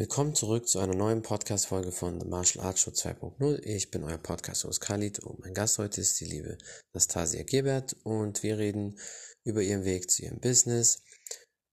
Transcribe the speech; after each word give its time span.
Willkommen 0.00 0.34
zurück 0.34 0.66
zu 0.66 0.78
einer 0.78 0.94
neuen 0.94 1.20
Podcast-Folge 1.20 1.92
von 1.92 2.18
The 2.18 2.26
Martial 2.26 2.64
Arts 2.64 2.80
Show 2.80 2.90
2.0. 2.90 3.62
Ich 3.64 3.90
bin 3.90 4.02
euer 4.02 4.16
Podcast-Host 4.16 4.80
Khalid 4.80 5.18
und 5.18 5.40
mein 5.40 5.52
Gast 5.52 5.76
heute 5.76 6.00
ist 6.00 6.18
die 6.20 6.24
liebe 6.24 6.56
Nastasia 6.94 7.42
Gebert 7.42 7.94
und 8.02 8.42
wir 8.42 8.56
reden 8.56 8.98
über 9.44 9.60
ihren 9.60 9.84
Weg 9.84 10.10
zu 10.10 10.22
ihrem 10.22 10.40
Business, 10.40 11.02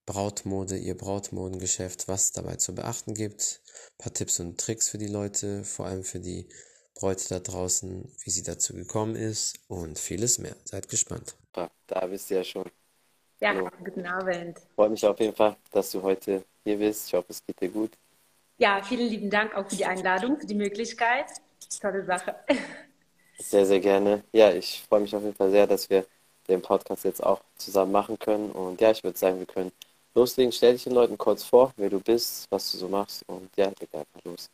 Brautmode, 0.05 0.75
ihr 0.75 0.97
Brautmodengeschäft, 0.97 2.09
was 2.09 2.25
es 2.25 2.31
dabei 2.33 2.57
zu 2.57 2.75
beachten 2.75 3.13
gibt, 3.13 3.61
ein 3.91 4.03
paar 4.03 4.13
Tipps 4.13 4.41
und 4.41 4.59
Tricks 4.59 4.89
für 4.89 4.97
die 4.97 5.07
Leute, 5.07 5.63
vor 5.63 5.85
allem 5.85 6.03
für 6.03 6.19
die 6.19 6.49
Bräute 6.95 7.29
da 7.29 7.39
draußen, 7.39 8.13
wie 8.25 8.29
sie 8.29 8.43
dazu 8.43 8.73
gekommen 8.73 9.15
ist 9.15 9.57
und 9.69 9.97
vieles 9.97 10.37
mehr. 10.37 10.57
Seid 10.65 10.89
gespannt. 10.89 11.37
Da 11.53 12.05
bist 12.07 12.29
du 12.29 12.35
ja 12.35 12.43
schon. 12.43 12.69
Ja, 13.39 13.55
Hallo. 13.55 13.69
guten 13.85 14.05
Abend. 14.05 14.59
Freue 14.75 14.89
mich 14.89 15.05
auf 15.05 15.17
jeden 15.17 15.33
Fall, 15.33 15.55
dass 15.71 15.91
du 15.91 16.01
heute 16.01 16.43
hier 16.65 16.77
bist. 16.77 17.07
Ich 17.07 17.13
hoffe, 17.13 17.27
es 17.29 17.41
geht 17.45 17.61
dir 17.61 17.69
gut. 17.69 17.91
Ja, 18.57 18.81
vielen 18.83 19.07
lieben 19.07 19.29
Dank 19.29 19.55
auch 19.55 19.69
für 19.69 19.75
die 19.75 19.85
Einladung, 19.85 20.39
für 20.39 20.47
die 20.47 20.55
Möglichkeit. 20.55 21.25
Tolle 21.79 22.05
Sache. 22.05 22.35
Sehr, 23.39 23.65
sehr 23.67 23.79
gerne. 23.79 24.23
Ja, 24.33 24.51
ich 24.51 24.83
freue 24.89 25.01
mich 25.01 25.15
auf 25.15 25.21
jeden 25.21 25.35
Fall 25.35 25.51
sehr, 25.51 25.67
dass 25.67 25.89
wir 25.91 26.05
den 26.47 26.61
Podcast 26.61 27.05
jetzt 27.05 27.23
auch 27.23 27.41
zusammen 27.55 27.91
machen 27.91 28.17
können. 28.17 28.51
Und 28.51 28.81
ja, 28.81 28.89
ich 28.89 29.03
würde 29.03 29.17
sagen, 29.17 29.37
wir 29.37 29.45
können 29.45 29.71
loslegen. 30.15 30.51
Stell 30.51 30.73
dich 30.73 30.85
den 30.85 30.93
Leuten 30.93 31.17
kurz 31.19 31.43
vor, 31.43 31.71
wer 31.77 31.89
du 31.89 31.99
bist, 31.99 32.47
was 32.49 32.71
du 32.71 32.77
so 32.79 32.87
machst. 32.87 33.23
Und 33.27 33.49
ja, 33.55 33.65
leg 33.79 33.93
einfach 33.93 34.23
los. 34.23 34.49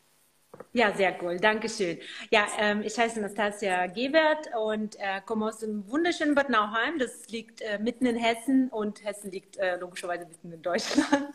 Ja, 0.72 0.94
sehr 0.94 1.16
cool. 1.22 1.38
Dankeschön. 1.38 1.98
Ja, 2.30 2.46
ähm, 2.58 2.82
ich 2.82 2.98
heiße 2.98 3.20
Nastasia 3.20 3.86
Gebert 3.86 4.48
und 4.60 4.96
äh, 4.96 5.20
komme 5.24 5.46
aus 5.46 5.60
dem 5.60 5.88
wunderschönen 5.88 6.34
Bad 6.34 6.50
Nauheim. 6.50 6.98
Das 6.98 7.28
liegt 7.28 7.60
äh, 7.62 7.78
mitten 7.78 8.06
in 8.06 8.16
Hessen 8.16 8.68
und 8.68 9.02
Hessen 9.04 9.30
liegt 9.30 9.56
äh, 9.56 9.76
logischerweise 9.76 10.26
mitten 10.26 10.52
in 10.52 10.62
Deutschland. 10.62 11.28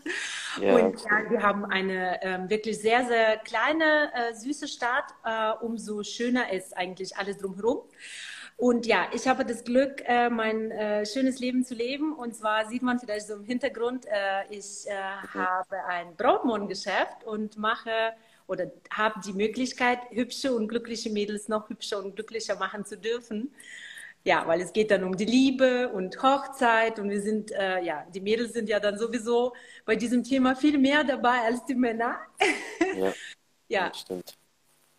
Ja, 0.62 0.76
und 0.76 1.00
ja, 1.02 1.30
wir 1.30 1.42
haben 1.42 1.66
eine 1.66 2.22
ähm, 2.24 2.50
wirklich 2.50 2.80
sehr, 2.80 3.06
sehr 3.06 3.38
kleine, 3.38 4.12
äh, 4.14 4.34
süße 4.34 4.68
Stadt. 4.68 5.06
Äh, 5.24 5.64
umso 5.64 6.04
schöner 6.04 6.52
ist 6.52 6.76
eigentlich 6.76 7.18
alles 7.18 7.38
drumherum. 7.38 7.84
Und 8.60 8.86
ja, 8.86 9.08
ich 9.14 9.26
habe 9.26 9.46
das 9.46 9.64
Glück, 9.64 10.04
äh, 10.06 10.30
mein 10.30 10.72
äh, 10.72 11.06
schönes 11.06 11.40
Leben 11.40 11.64
zu 11.64 11.76
leben. 11.76 12.14
Und 12.14 12.36
zwar 12.36 12.68
sieht 12.68 12.82
man 12.82 13.00
vielleicht 13.00 13.28
so 13.28 13.36
im 13.36 13.46
Hintergrund, 13.46 14.06
äh, 14.06 14.44
ich 14.50 14.86
äh, 14.88 14.94
mhm. 14.94 15.34
habe 15.34 15.86
ein 15.88 16.16
Brautmodengeschäft 16.18 17.24
und 17.26 17.58
mache 17.58 18.14
oder 18.48 18.70
haben 18.92 19.22
die 19.22 19.32
Möglichkeit, 19.32 20.00
hübsche 20.10 20.54
und 20.54 20.68
glückliche 20.68 21.10
Mädels 21.10 21.48
noch 21.48 21.70
hübscher 21.70 22.00
und 22.00 22.16
glücklicher 22.16 22.58
machen 22.58 22.84
zu 22.84 22.98
dürfen. 22.98 23.54
Ja, 24.30 24.46
weil 24.46 24.62
es 24.62 24.72
geht 24.74 24.92
dann 24.92 25.04
um 25.04 25.18
die 25.18 25.26
Liebe 25.26 25.90
und 25.90 26.22
Hochzeit 26.22 27.00
und 27.00 27.10
wir 27.10 27.20
sind, 27.20 27.52
äh, 27.52 27.82
ja, 27.82 28.06
die 28.14 28.22
Mädels 28.22 28.54
sind 28.54 28.70
ja 28.70 28.80
dann 28.80 28.96
sowieso 28.96 29.54
bei 29.86 29.96
diesem 29.96 30.24
Thema 30.24 30.56
viel 30.56 30.78
mehr 30.78 31.04
dabei 31.04 31.40
als 31.46 31.66
die 31.66 31.74
Männer. 31.74 32.20
Ja, 32.94 33.12
ja. 33.70 33.92
stimmt. 33.92 34.38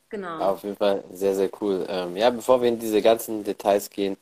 Genau. 0.09 0.41
Auf 0.41 0.65
jeden 0.65 0.75
Fall 0.75 1.05
sehr, 1.13 1.37
sehr 1.37 1.49
cool. 1.61 1.87
Ähm, 1.89 2.17
ja, 2.17 2.29
bevor 2.31 2.61
wir 2.61 2.69
in 2.71 2.81
diese 2.81 3.01
ganzen 3.01 3.45
Details 3.45 3.89
gehen, 3.89 4.17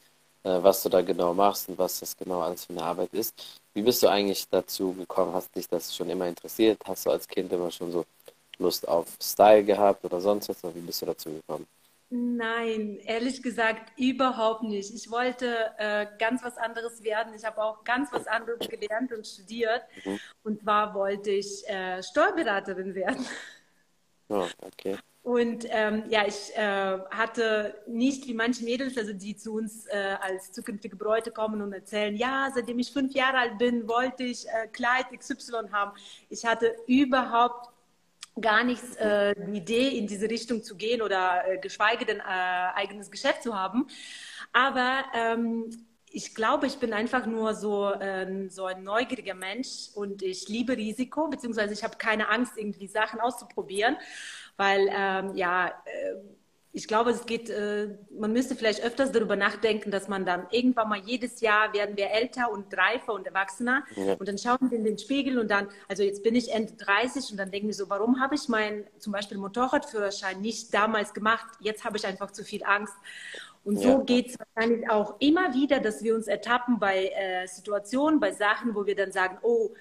äh, 0.45 0.63
was 0.63 0.83
du 0.83 0.91
da 0.91 1.01
genau 1.01 1.33
machst 1.33 1.71
und 1.71 1.79
was 1.79 2.01
das 2.01 2.15
genau 2.15 2.43
alles 2.43 2.67
für 2.67 2.75
eine 2.75 2.83
Arbeit 2.83 3.15
ist, 3.15 3.33
wie 3.73 3.81
bist 3.81 4.03
du 4.03 4.09
eigentlich 4.09 4.47
dazu 4.51 4.93
gekommen? 4.93 5.33
Hast 5.33 5.57
dich 5.57 5.71
das 5.71 5.97
schon 5.97 6.11
immer 6.11 6.27
interessiert? 6.27 6.83
Hast 6.85 7.07
du 7.07 7.11
als 7.13 7.27
Kind 7.27 7.51
immer 7.51 7.71
schon 7.71 7.91
so 7.93 8.05
Lust 8.59 8.87
auf 8.87 9.07
Style 9.23 9.65
gehabt 9.65 10.05
oder 10.05 10.21
sonst 10.21 10.51
was? 10.51 10.63
Oder 10.63 10.75
wie 10.75 10.81
bist 10.81 11.01
du 11.01 11.07
dazu 11.07 11.31
gekommen? 11.31 11.67
Nein, 12.11 12.99
ehrlich 13.05 13.43
gesagt 13.43 13.93
überhaupt 13.99 14.63
nicht. 14.63 14.95
Ich 14.95 15.11
wollte 15.11 15.73
äh, 15.77 16.07
ganz 16.19 16.43
was 16.43 16.57
anderes 16.57 17.03
werden. 17.03 17.35
Ich 17.35 17.45
habe 17.45 17.63
auch 17.63 17.85
ganz 17.85 18.11
was 18.13 18.27
anderes 18.27 18.67
gelernt 18.67 19.13
und 19.13 19.27
studiert. 19.27 19.83
Mhm. 20.05 20.19
Und 20.43 20.63
zwar 20.63 20.95
wollte 20.95 21.31
ich 21.31 21.69
äh, 21.69 22.03
Steuerberaterin 22.03 22.95
werden. 22.95 23.27
Oh, 24.31 24.47
okay. 24.61 24.97
Und 25.23 25.67
ähm, 25.69 26.05
ja, 26.09 26.27
ich 26.27 26.57
äh, 26.57 26.99
hatte 27.11 27.75
nicht 27.87 28.27
wie 28.27 28.33
manche 28.33 28.65
Mädels, 28.65 28.97
also 28.97 29.13
die 29.13 29.37
zu 29.37 29.53
uns 29.53 29.85
äh, 29.89 30.17
als 30.23 30.53
zukünftige 30.53 30.97
Bräute 30.97 31.31
kommen 31.31 31.61
und 31.61 31.75
erzählen, 31.75 32.17
ja, 32.17 32.51
seitdem 32.55 32.79
ich 32.79 32.91
fünf 32.91 33.13
Jahre 33.13 33.37
alt 33.39 33.59
bin, 33.59 33.87
wollte 33.87 34.25
ich 34.25 34.47
äh, 34.49 34.69
Kleid 34.69 35.07
XY 35.15 35.69
haben. 35.71 35.93
Ich 36.31 36.47
hatte 36.47 36.75
überhaupt 36.87 37.69
gar 38.41 38.65
nichts 38.65 38.97
äh, 38.97 39.35
die 39.37 39.59
Idee, 39.59 39.89
in 39.99 40.07
diese 40.07 40.29
Richtung 40.29 40.63
zu 40.63 40.77
gehen 40.77 41.03
oder 41.03 41.43
äh, 41.47 41.59
geschweige 41.59 42.05
denn 42.05 42.21
äh, 42.21 42.23
eigenes 42.23 43.11
Geschäft 43.11 43.43
zu 43.43 43.55
haben. 43.55 43.87
Aber 44.53 45.05
ähm, 45.15 45.71
ich 46.11 46.35
glaube, 46.35 46.67
ich 46.67 46.79
bin 46.79 46.93
einfach 46.93 47.27
nur 47.27 47.55
so, 47.55 47.93
äh, 47.93 48.49
so 48.49 48.65
ein 48.65 48.83
neugieriger 48.83 49.35
Mensch 49.35 49.91
und 49.95 50.23
ich 50.23 50.49
liebe 50.49 50.77
Risiko, 50.77 51.29
beziehungsweise 51.29 51.75
ich 51.75 51.85
habe 51.85 51.97
keine 51.97 52.29
Angst, 52.31 52.57
irgendwie 52.57 52.87
Sachen 52.87 53.21
auszuprobieren, 53.21 53.97
weil 54.57 54.89
ähm, 54.91 55.35
ja, 55.35 55.69
äh, 55.69 56.15
ich 56.79 56.87
glaube, 56.87 57.11
es 57.11 57.27
geht, 57.27 57.51
äh, 57.51 57.89
man 58.17 58.33
müsste 58.33 58.55
vielleicht 58.55 58.85
öfters 58.85 59.11
darüber 59.11 59.35
nachdenken, 59.35 59.91
dass 59.91 60.07
man 60.07 60.25
dann 60.25 60.47
irgendwann 60.53 60.89
mal 60.89 61.01
jedes 61.01 61.41
Jahr 61.41 61.73
werden 61.73 61.97
wir 61.97 62.13
älter 62.13 62.53
und 62.53 62.73
reifer 62.77 63.15
und 63.15 63.27
erwachsener 63.27 63.83
ja. 63.97 64.13
und 64.15 64.29
dann 64.29 64.39
schauen 64.39 64.71
wir 64.71 64.79
in 64.79 64.85
den 64.85 64.97
Spiegel 64.97 65.41
und 65.41 65.51
dann, 65.51 65.67
also 65.89 66.05
jetzt 66.05 66.23
bin 66.23 66.37
ich 66.37 66.53
Ende 66.53 66.75
30 66.75 67.33
und 67.33 67.37
dann 67.37 67.51
denken 67.51 67.67
wir 67.67 67.75
so, 67.75 67.91
warum 67.91 68.21
habe 68.21 68.37
ich 68.37 68.49
meinen 68.49 68.85
zum 69.01 69.13
Beispiel 69.13 69.39
Motorradführerschein 69.39 70.41
nicht 70.41 70.73
damals 70.73 71.13
gemacht? 71.13 71.49
Jetzt 71.59 71.85
habe 71.85 71.97
ich 71.97 72.07
einfach 72.07 72.31
zu 72.31 72.45
viel 72.45 72.63
Angst. 72.63 72.95
Und 73.65 73.79
so 73.81 73.89
ja. 73.89 73.99
geht 73.99 74.29
es 74.29 74.37
wahrscheinlich 74.39 74.89
auch 74.89 75.17
immer 75.19 75.55
wieder, 75.55 75.81
dass 75.81 76.05
wir 76.05 76.15
uns 76.15 76.29
ertappen 76.29 76.79
bei 76.79 77.07
äh, 77.09 77.49
Situationen, 77.49 78.21
bei 78.21 78.31
Sachen, 78.31 78.77
wo 78.77 78.87
wir 78.87 78.95
dann 78.95 79.11
sagen, 79.11 79.39
oh, 79.43 79.75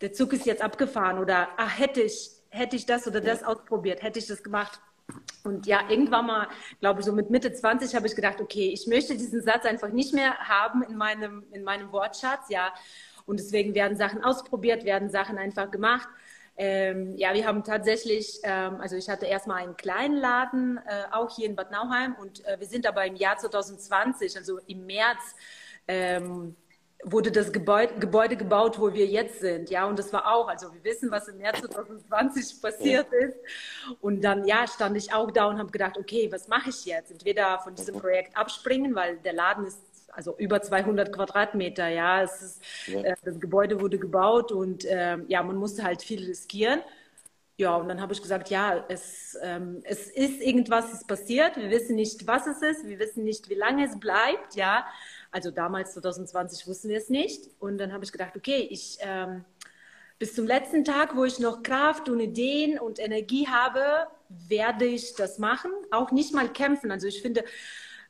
der 0.00 0.12
Zug 0.12 0.32
ist 0.32 0.44
jetzt 0.44 0.60
abgefahren 0.60 1.20
oder 1.20 1.50
ach, 1.56 1.78
hätte 1.78 2.02
ich, 2.02 2.32
hätte 2.48 2.74
ich 2.74 2.84
das 2.84 3.06
oder 3.06 3.20
das 3.20 3.44
ausprobiert, 3.44 4.02
hätte 4.02 4.18
ich 4.18 4.26
das 4.26 4.42
gemacht 4.42 4.80
und 5.44 5.66
ja, 5.66 5.88
irgendwann 5.88 6.26
mal, 6.26 6.48
glaube 6.80 7.00
ich, 7.00 7.06
so 7.06 7.12
mit 7.12 7.30
Mitte 7.30 7.52
20 7.52 7.94
habe 7.94 8.06
ich 8.06 8.16
gedacht, 8.16 8.40
okay, 8.40 8.70
ich 8.72 8.86
möchte 8.86 9.16
diesen 9.16 9.42
Satz 9.42 9.64
einfach 9.64 9.90
nicht 9.90 10.12
mehr 10.12 10.36
haben 10.38 10.82
in 10.82 10.96
meinem, 10.96 11.44
in 11.52 11.62
meinem 11.62 11.92
Wortschatz, 11.92 12.48
ja. 12.48 12.74
Und 13.26 13.40
deswegen 13.40 13.74
werden 13.74 13.96
Sachen 13.96 14.22
ausprobiert, 14.24 14.84
werden 14.84 15.10
Sachen 15.10 15.38
einfach 15.38 15.70
gemacht. 15.70 16.08
Ähm, 16.56 17.16
ja, 17.16 17.34
wir 17.34 17.46
haben 17.46 17.64
tatsächlich, 17.64 18.40
ähm, 18.42 18.80
also 18.80 18.96
ich 18.96 19.08
hatte 19.08 19.26
erstmal 19.26 19.62
einen 19.62 19.76
kleinen 19.76 20.16
Laden, 20.16 20.78
äh, 20.78 21.04
auch 21.12 21.34
hier 21.34 21.46
in 21.46 21.54
Bad 21.54 21.70
Nauheim 21.70 22.14
und 22.14 22.44
äh, 22.46 22.58
wir 22.58 22.66
sind 22.66 22.86
aber 22.86 23.04
im 23.04 23.14
Jahr 23.14 23.36
2020, 23.36 24.36
also 24.36 24.58
im 24.66 24.86
März, 24.86 25.34
ähm, 25.86 26.56
wurde 27.04 27.30
das 27.30 27.52
Gebäude, 27.52 27.94
Gebäude, 27.98 28.36
gebaut, 28.36 28.78
wo 28.78 28.92
wir 28.92 29.06
jetzt 29.06 29.40
sind. 29.40 29.70
Ja, 29.70 29.86
und 29.86 29.98
das 29.98 30.12
war 30.12 30.32
auch, 30.32 30.48
also 30.48 30.72
wir 30.72 30.82
wissen, 30.84 31.10
was 31.10 31.28
im 31.28 31.38
März 31.38 31.60
2020 31.60 32.62
passiert 32.62 33.06
ja. 33.12 33.28
ist. 33.28 33.36
Und 34.00 34.22
dann, 34.22 34.44
ja, 34.46 34.66
stand 34.66 34.96
ich 34.96 35.12
auch 35.12 35.30
da 35.30 35.46
und 35.46 35.58
habe 35.58 35.70
gedacht, 35.70 35.96
okay, 35.98 36.28
was 36.32 36.48
mache 36.48 36.70
ich 36.70 36.84
jetzt? 36.84 37.10
Entweder 37.10 37.58
von 37.60 37.74
diesem 37.74 37.96
Projekt 37.96 38.36
abspringen, 38.36 38.94
weil 38.94 39.18
der 39.18 39.34
Laden 39.34 39.66
ist 39.66 39.80
also 40.16 40.34
über 40.38 40.62
200 40.62 41.12
Quadratmeter, 41.12 41.88
ja, 41.88 42.22
es 42.22 42.40
ist, 42.40 42.62
ja. 42.86 43.02
Äh, 43.02 43.16
das 43.22 43.38
Gebäude 43.38 43.80
wurde 43.80 43.98
gebaut 43.98 44.50
und 44.50 44.86
äh, 44.86 45.18
ja, 45.28 45.42
man 45.42 45.56
musste 45.56 45.84
halt 45.84 46.02
viel 46.02 46.24
riskieren. 46.24 46.80
Ja, 47.58 47.76
und 47.76 47.88
dann 47.88 48.02
habe 48.02 48.12
ich 48.12 48.20
gesagt, 48.20 48.50
ja, 48.50 48.84
es, 48.88 49.36
ähm, 49.42 49.80
es 49.84 50.10
ist 50.10 50.42
irgendwas 50.42 50.92
ist 50.92 51.06
passiert. 51.06 51.56
Wir 51.56 51.70
wissen 51.70 51.96
nicht, 51.96 52.26
was 52.26 52.46
es 52.46 52.60
ist. 52.60 52.86
Wir 52.86 52.98
wissen 52.98 53.24
nicht, 53.24 53.48
wie 53.48 53.54
lange 53.54 53.86
es 53.86 53.98
bleibt. 53.98 54.56
Ja, 54.56 54.86
also 55.36 55.50
damals 55.50 55.92
2020 55.92 56.66
wussten 56.66 56.88
wir 56.88 56.96
es 56.96 57.10
nicht. 57.10 57.50
Und 57.58 57.76
dann 57.76 57.92
habe 57.92 58.04
ich 58.04 58.10
gedacht, 58.10 58.34
okay, 58.36 58.66
ich 58.70 58.96
ähm, 59.00 59.44
bis 60.18 60.34
zum 60.34 60.46
letzten 60.46 60.82
Tag, 60.82 61.14
wo 61.14 61.24
ich 61.24 61.38
noch 61.40 61.62
Kraft 61.62 62.08
und 62.08 62.20
Ideen 62.20 62.78
und 62.78 62.98
Energie 62.98 63.46
habe, 63.46 64.06
werde 64.30 64.86
ich 64.86 65.14
das 65.14 65.38
machen. 65.38 65.70
Auch 65.90 66.10
nicht 66.10 66.32
mal 66.32 66.50
kämpfen. 66.50 66.90
Also 66.90 67.06
ich 67.06 67.20
finde, 67.20 67.44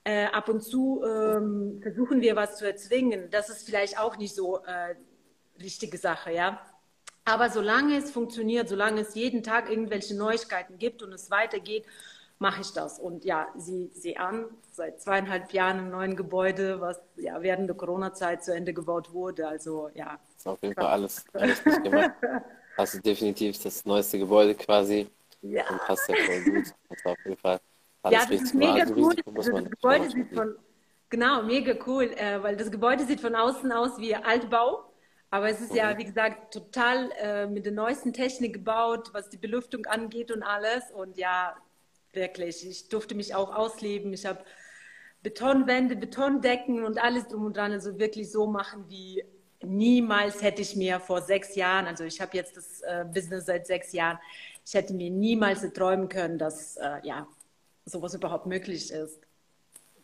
äh, 0.04 0.26
ab 0.26 0.48
und 0.48 0.62
zu 0.62 1.02
ähm, 1.04 1.80
versuchen 1.82 2.20
wir 2.20 2.36
was 2.36 2.58
zu 2.58 2.64
erzwingen. 2.64 3.28
Das 3.30 3.48
ist 3.48 3.66
vielleicht 3.66 3.98
auch 3.98 4.16
nicht 4.18 4.36
so 4.36 4.58
äh, 4.58 4.94
richtige 5.60 5.98
Sache, 5.98 6.30
ja. 6.32 6.60
Aber 7.24 7.50
solange 7.50 7.96
es 7.96 8.12
funktioniert, 8.12 8.68
solange 8.68 9.00
es 9.00 9.16
jeden 9.16 9.42
Tag 9.42 9.68
irgendwelche 9.68 10.16
Neuigkeiten 10.16 10.78
gibt 10.78 11.02
und 11.02 11.12
es 11.12 11.28
weitergeht, 11.32 11.86
mache 12.38 12.60
ich 12.60 12.72
das. 12.72 12.98
Und 12.98 13.24
ja, 13.24 13.48
Sie, 13.56 13.90
Sie 13.94 14.16
an, 14.16 14.46
seit 14.72 15.00
zweieinhalb 15.00 15.52
Jahren 15.52 15.78
im 15.78 15.90
neuen 15.90 16.16
Gebäude, 16.16 16.80
was 16.80 17.00
ja 17.16 17.40
während 17.42 17.68
der 17.68 17.76
Corona-Zeit 17.76 18.44
zu 18.44 18.54
Ende 18.54 18.74
gebaut 18.74 19.12
wurde. 19.12 19.48
Also 19.48 19.90
ja. 19.94 20.18
Das 20.28 20.36
ist 20.36 20.46
auf 20.46 20.62
jeden 20.62 20.74
Fall 20.74 20.86
alles, 20.86 21.24
alles 21.32 21.64
gemacht. 21.64 22.12
Hast 22.76 22.94
du 22.94 23.00
definitiv 23.00 23.62
das 23.62 23.84
neueste 23.84 24.18
Gebäude 24.18 24.54
quasi. 24.54 25.08
Ja. 25.42 25.68
Und 25.70 25.78
passt 25.78 26.08
ja 26.08 26.16
voll 26.16 26.42
gut. 26.42 26.74
Das 26.88 27.04
war 27.04 27.12
auf 27.12 27.24
jeden 27.24 27.36
Fall 27.38 27.60
alles 28.06 28.18
ja, 28.18 28.30
das 28.30 28.42
ist 28.42 28.54
mega 28.54 28.82
also 28.82 28.94
cool. 28.94 29.14
Also 29.34 29.52
das 29.52 29.70
Gebäude 29.70 30.10
sieht 30.10 30.32
von, 30.32 30.56
genau, 31.08 31.42
mega 31.42 31.74
cool, 31.86 32.04
äh, 32.04 32.42
weil 32.42 32.56
das 32.56 32.70
Gebäude 32.70 33.04
sieht 33.04 33.20
von 33.20 33.34
außen 33.34 33.72
aus 33.72 33.98
wie 33.98 34.14
Altbau. 34.14 34.84
Aber 35.30 35.50
es 35.50 35.60
ist 35.60 35.72
mhm. 35.72 35.76
ja, 35.76 35.98
wie 35.98 36.04
gesagt, 36.04 36.54
total 36.54 37.10
äh, 37.20 37.46
mit 37.46 37.64
der 37.66 37.72
neuesten 37.72 38.12
Technik 38.12 38.54
gebaut, 38.54 39.10
was 39.12 39.28
die 39.28 39.38
Belüftung 39.38 39.86
angeht 39.86 40.30
und 40.30 40.44
alles. 40.44 40.84
Und 40.92 41.16
ja, 41.16 41.56
wirklich. 42.16 42.66
Ich 42.68 42.88
durfte 42.88 43.14
mich 43.14 43.36
auch 43.36 43.54
ausleben. 43.54 44.12
Ich 44.12 44.26
habe 44.26 44.44
Betonwände, 45.22 45.94
Betondecken 45.94 46.82
und 46.84 46.98
alles 46.98 47.28
drum 47.28 47.44
und 47.44 47.56
dran. 47.56 47.70
Also 47.70 47.98
wirklich 47.98 48.32
so 48.32 48.48
machen, 48.48 48.86
wie 48.88 49.24
niemals 49.62 50.42
hätte 50.42 50.62
ich 50.62 50.76
mir 50.76 51.00
vor 51.00 51.22
sechs 51.22 51.54
Jahren, 51.54 51.86
also 51.86 52.04
ich 52.04 52.20
habe 52.20 52.36
jetzt 52.36 52.56
das 52.56 52.82
äh, 52.82 53.04
Business 53.12 53.46
seit 53.46 53.66
sechs 53.66 53.92
Jahren, 53.92 54.18
ich 54.64 54.74
hätte 54.74 54.94
mir 54.94 55.10
niemals 55.10 55.62
träumen 55.72 56.08
können, 56.08 56.38
dass 56.38 56.76
äh, 56.76 56.98
ja 57.02 57.26
sowas 57.84 58.14
überhaupt 58.14 58.46
möglich 58.46 58.90
ist. 58.90 59.20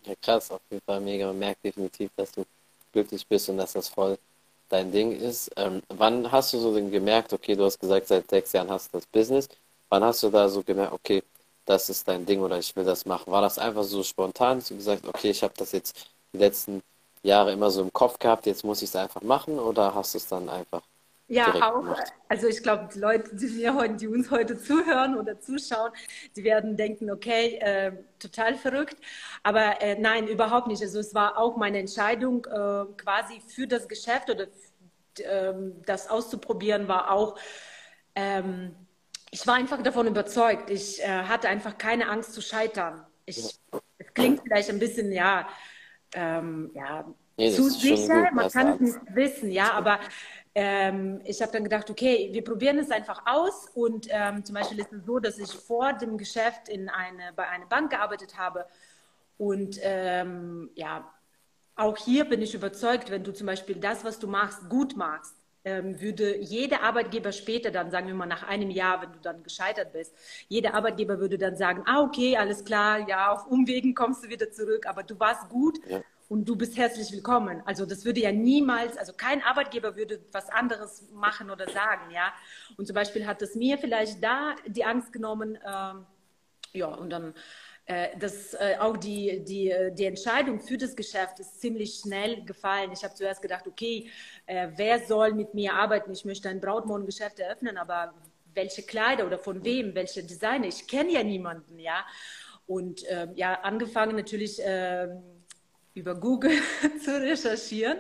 Ja, 0.05 0.15
krass, 0.21 0.51
auf 0.51 0.61
jeden 0.71 0.83
Fall 0.85 1.01
mega. 1.01 1.27
Man 1.27 1.39
merkt 1.39 1.65
definitiv, 1.65 2.11
dass 2.17 2.33
du 2.33 2.45
glücklich 2.93 3.27
bist 3.27 3.49
und 3.49 3.59
dass 3.59 3.73
das 3.73 3.89
voll 3.89 4.19
dein 4.69 4.91
Ding 4.91 5.13
ist. 5.13 5.51
Ähm, 5.57 5.83
wann 5.89 6.31
hast 6.31 6.53
du 6.53 6.59
so 6.59 6.75
denn 6.75 6.91
gemerkt, 6.91 7.33
okay, 7.33 7.55
du 7.55 7.65
hast 7.65 7.79
gesagt, 7.79 8.09
seit 8.09 8.29
sechs 8.29 8.53
Jahren 8.53 8.71
hast 8.71 8.93
du 8.93 8.99
das 8.99 9.07
Business. 9.07 9.49
Wann 9.89 10.03
hast 10.03 10.23
du 10.23 10.31
da 10.31 10.49
so 10.49 10.63
gemerkt, 10.63 10.93
okay, 10.93 11.23
das 11.65 11.89
ist 11.89 12.09
dein 12.09 12.27
Ding 12.27 12.41
oder 12.41 12.59
ich 12.59 12.75
will 12.77 12.85
das 12.85 13.07
machen? 13.07 13.33
War 13.33 13.43
das 13.43 13.59
einfach 13.59 13.85
so 13.85 14.03
spontan, 14.03 14.59
dass 14.59 14.69
du 14.69 14.77
gesagt, 14.77 15.07
okay, 15.07 15.31
ich 15.31 15.43
habe 15.43 15.55
das 15.57 15.73
jetzt 15.73 16.11
die 16.33 16.39
letzten 16.39 16.83
Jahre 17.23 17.53
immer 17.53 17.71
so 17.71 17.83
im 17.83 17.93
Kopf 17.93 18.19
gehabt, 18.19 18.47
jetzt 18.47 18.65
muss 18.65 18.83
ich 18.83 18.89
es 18.89 18.97
einfach 18.97 19.23
machen 19.23 19.59
oder 19.59 19.95
hast 19.95 20.15
du 20.15 20.19
es 20.19 20.27
dann 20.29 20.49
einfach 20.49 20.83
ja, 21.29 21.47
auch. 21.63 21.81
Gemacht. 21.81 22.13
Also 22.29 22.47
ich 22.47 22.63
glaube, 22.63 22.89
die 22.93 22.99
Leute, 22.99 23.35
die 23.35 23.47
mir 23.47 23.75
heute, 23.75 23.95
die 23.95 24.09
uns 24.09 24.31
heute 24.31 24.59
zuhören 24.59 25.17
oder 25.17 25.41
zuschauen, 25.41 25.91
die 26.37 26.45
werden 26.45 26.77
denken, 26.77 27.11
okay, 27.11 27.57
äh, 27.57 27.93
total 28.19 28.55
verrückt. 28.55 28.97
Aber 29.43 29.81
äh, 29.81 29.99
nein, 29.99 30.29
überhaupt 30.29 30.67
nicht. 30.67 30.83
Also 30.83 30.99
es 30.99 31.15
war 31.15 31.39
auch 31.39 31.57
meine 31.57 31.79
Entscheidung, 31.79 32.45
äh, 32.45 32.85
quasi 32.99 33.41
für 33.47 33.67
das 33.67 33.89
Geschäft 33.89 34.29
oder 34.29 34.49
ähm, 35.21 35.81
das 35.87 36.11
auszuprobieren, 36.11 36.87
war 36.89 37.11
auch. 37.11 37.39
Ähm, 38.15 38.75
ich 39.33 39.47
war 39.47 39.55
einfach 39.55 39.83
davon 39.83 40.07
überzeugt. 40.07 40.69
Ich 40.69 41.03
äh, 41.03 41.07
hatte 41.25 41.49
einfach 41.49 41.79
keine 41.79 42.09
Angst 42.09 42.35
zu 42.35 42.43
scheitern. 42.43 43.05
Ich, 43.25 43.59
es 43.99 44.15
klingt 44.15 44.43
vielleicht 44.43 44.69
ein 44.69 44.79
bisschen, 44.79 45.11
ja, 45.11 45.49
ähm, 46.15 46.71
ja, 46.75 47.07
nee, 47.39 47.51
zu 47.51 47.71
sicher. 47.71 48.31
Man 48.33 48.51
kann 48.51 48.69
es 48.69 48.81
nicht 48.81 48.99
wissen, 49.15 49.51
ja, 49.51 49.73
aber 49.73 50.01
ähm, 50.55 51.23
ich 51.25 51.41
habe 51.41 51.51
dann 51.51 51.65
gedacht, 51.65 51.89
okay, 51.89 52.29
wir 52.33 52.45
probieren 52.45 52.79
es 52.79 52.91
einfach 52.91 53.23
aus. 53.25 53.69
Und 53.75 54.07
ähm, 54.11 54.45
zum 54.45 54.55
Beispiel 54.55 54.79
ist 54.81 54.93
es 54.93 55.07
so, 55.07 55.19
dass 55.19 55.39
ich 55.39 55.51
vor 55.51 55.95
dem 55.95 56.19
Geschäft 56.19 56.69
in 56.69 56.91
eine, 56.91 57.33
bei 57.35 57.49
einer 57.49 57.67
Bank 57.67 57.91
gearbeitet 57.91 58.37
habe. 58.37 58.67
Und 59.39 59.79
ähm, 59.81 60.69
ja, 60.75 61.11
auch 61.75 61.97
hier 61.97 62.27
bin 62.27 62.43
ich 62.43 62.55
überzeugt, 62.55 63.11
wenn 63.11 63.25
du 63.25 63.33
zum 63.33 63.47
Beispiel 63.47 63.77
das, 63.77 64.05
was 64.05 64.19
du 64.19 64.27
machst, 64.27 64.69
gut 64.69 64.95
machst, 64.95 65.35
würde 65.65 66.39
jeder 66.39 66.83
Arbeitgeber 66.83 67.33
später 67.33 67.71
dann, 67.71 67.91
sagen 67.91 68.09
wir 68.09 68.15
mal 68.15 68.27
nach 68.27 68.43
einem 68.43 68.71
Jahr, 68.71 69.01
wenn 69.03 69.13
du 69.13 69.21
dann 69.21 69.43
gescheitert 69.43 69.93
bist, 69.93 70.15
jeder 70.49 70.75
Arbeitgeber 70.75 71.21
würde 71.21 71.39
dann 71.39 71.57
sagen, 71.57 71.83
ah, 71.87 72.03
okay, 72.03 72.37
alles 72.37 72.65
klar, 72.65 73.09
ja, 73.09 73.31
auf 73.31 73.47
Umwegen 73.47 73.95
kommst 73.95 74.25
du 74.25 74.29
wieder 74.29 74.51
zurück, 74.51 74.87
aber 74.87 75.03
du 75.03 75.19
warst 75.21 75.49
gut. 75.49 75.79
Ja 75.89 76.03
und 76.33 76.49
du 76.49 76.57
bist 76.57 76.79
herzlich 76.79 77.13
willkommen. 77.13 77.63
Also 77.67 77.85
das 77.85 78.07
würde 78.07 78.21
ja 78.21 78.33
niemals, 78.33 78.97
also 78.97 79.13
kein 79.13 79.43
Arbeitgeber 79.43 79.97
würde 79.97 80.19
was 80.33 80.49
anderes 80.49 81.07
machen 81.13 81.51
oder 81.51 81.69
sagen, 81.69 82.11
ja. 82.11 82.33
Und 82.79 82.87
zum 82.87 82.95
Beispiel 82.95 83.27
hat 83.27 83.43
es 83.43 83.55
mir 83.55 83.77
vielleicht 83.77 84.25
da 84.25 84.55
die 84.67 84.83
Angst 84.83 85.13
genommen, 85.13 85.59
ähm, 85.63 86.07
ja, 86.73 86.87
und 86.87 87.11
dann 87.11 87.35
das, 88.19 88.55
äh, 88.55 88.77
auch 88.79 88.97
die, 88.97 89.43
die, 89.45 89.71
äh, 89.71 89.93
die 89.93 90.05
Entscheidung 90.05 90.61
für 90.61 90.79
das 90.79 90.95
Geschäft 90.95 91.41
ist 91.41 91.61
ziemlich 91.61 92.01
schnell 92.03 92.45
gefallen. 92.45 92.93
Ich 92.93 93.03
habe 93.03 93.15
zuerst 93.15 93.43
gedacht, 93.43 93.67
okay, 93.67 94.09
äh, 94.47 94.69
wer 94.77 95.01
soll 95.01 95.35
mit 95.35 95.53
mir 95.55 95.75
arbeiten? 95.75 96.13
Ich 96.13 96.25
möchte 96.25 96.49
ein 96.49 96.61
Brautmodengeschäft 96.61 97.41
eröffnen, 97.41 97.77
aber 97.77 98.15
welche 98.55 98.83
Kleider 98.83 99.27
oder 99.27 99.39
von 99.39 99.65
wem, 99.65 99.95
welche 99.95 100.23
Designer? 100.23 100.67
Ich 100.67 100.87
kenne 100.87 101.13
ja 101.13 101.23
niemanden, 101.23 101.79
ja. 101.79 102.05
Und 102.67 103.03
ähm, 103.09 103.33
ja, 103.35 103.55
angefangen 103.63 104.17
natürlich 104.17 104.61
ähm, 104.63 105.23
über 105.95 106.15
Google 106.15 106.53
zu 107.05 107.21
recherchieren 107.21 107.99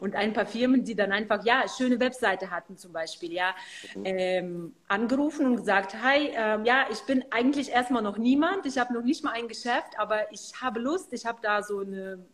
und 0.00 0.14
ein 0.14 0.32
paar 0.32 0.46
Firmen, 0.46 0.84
die 0.84 0.94
dann 0.94 1.12
einfach, 1.12 1.44
ja, 1.44 1.64
schöne 1.68 2.00
Webseite 2.00 2.50
hatten 2.50 2.76
zum 2.76 2.92
Beispiel, 2.92 3.32
ja, 3.32 3.54
mhm. 3.94 4.02
ähm, 4.04 4.74
angerufen 4.88 5.46
und 5.46 5.56
gesagt, 5.56 5.94
hi, 6.02 6.30
ähm, 6.34 6.64
ja, 6.64 6.86
ich 6.90 7.00
bin 7.02 7.24
eigentlich 7.30 7.70
erstmal 7.70 8.02
noch 8.02 8.16
niemand, 8.16 8.66
ich 8.66 8.78
habe 8.78 8.94
noch 8.94 9.02
nicht 9.02 9.24
mal 9.24 9.32
ein 9.32 9.48
Geschäft, 9.48 9.98
aber 9.98 10.32
ich 10.32 10.52
habe 10.60 10.80
Lust, 10.80 11.12
ich 11.12 11.26
habe 11.26 11.38
da 11.42 11.62
so 11.62 11.80
eine 11.80 12.24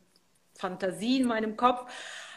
Fantasie 0.55 1.21
in 1.21 1.27
meinem 1.27 1.57
Kopf, 1.57 1.91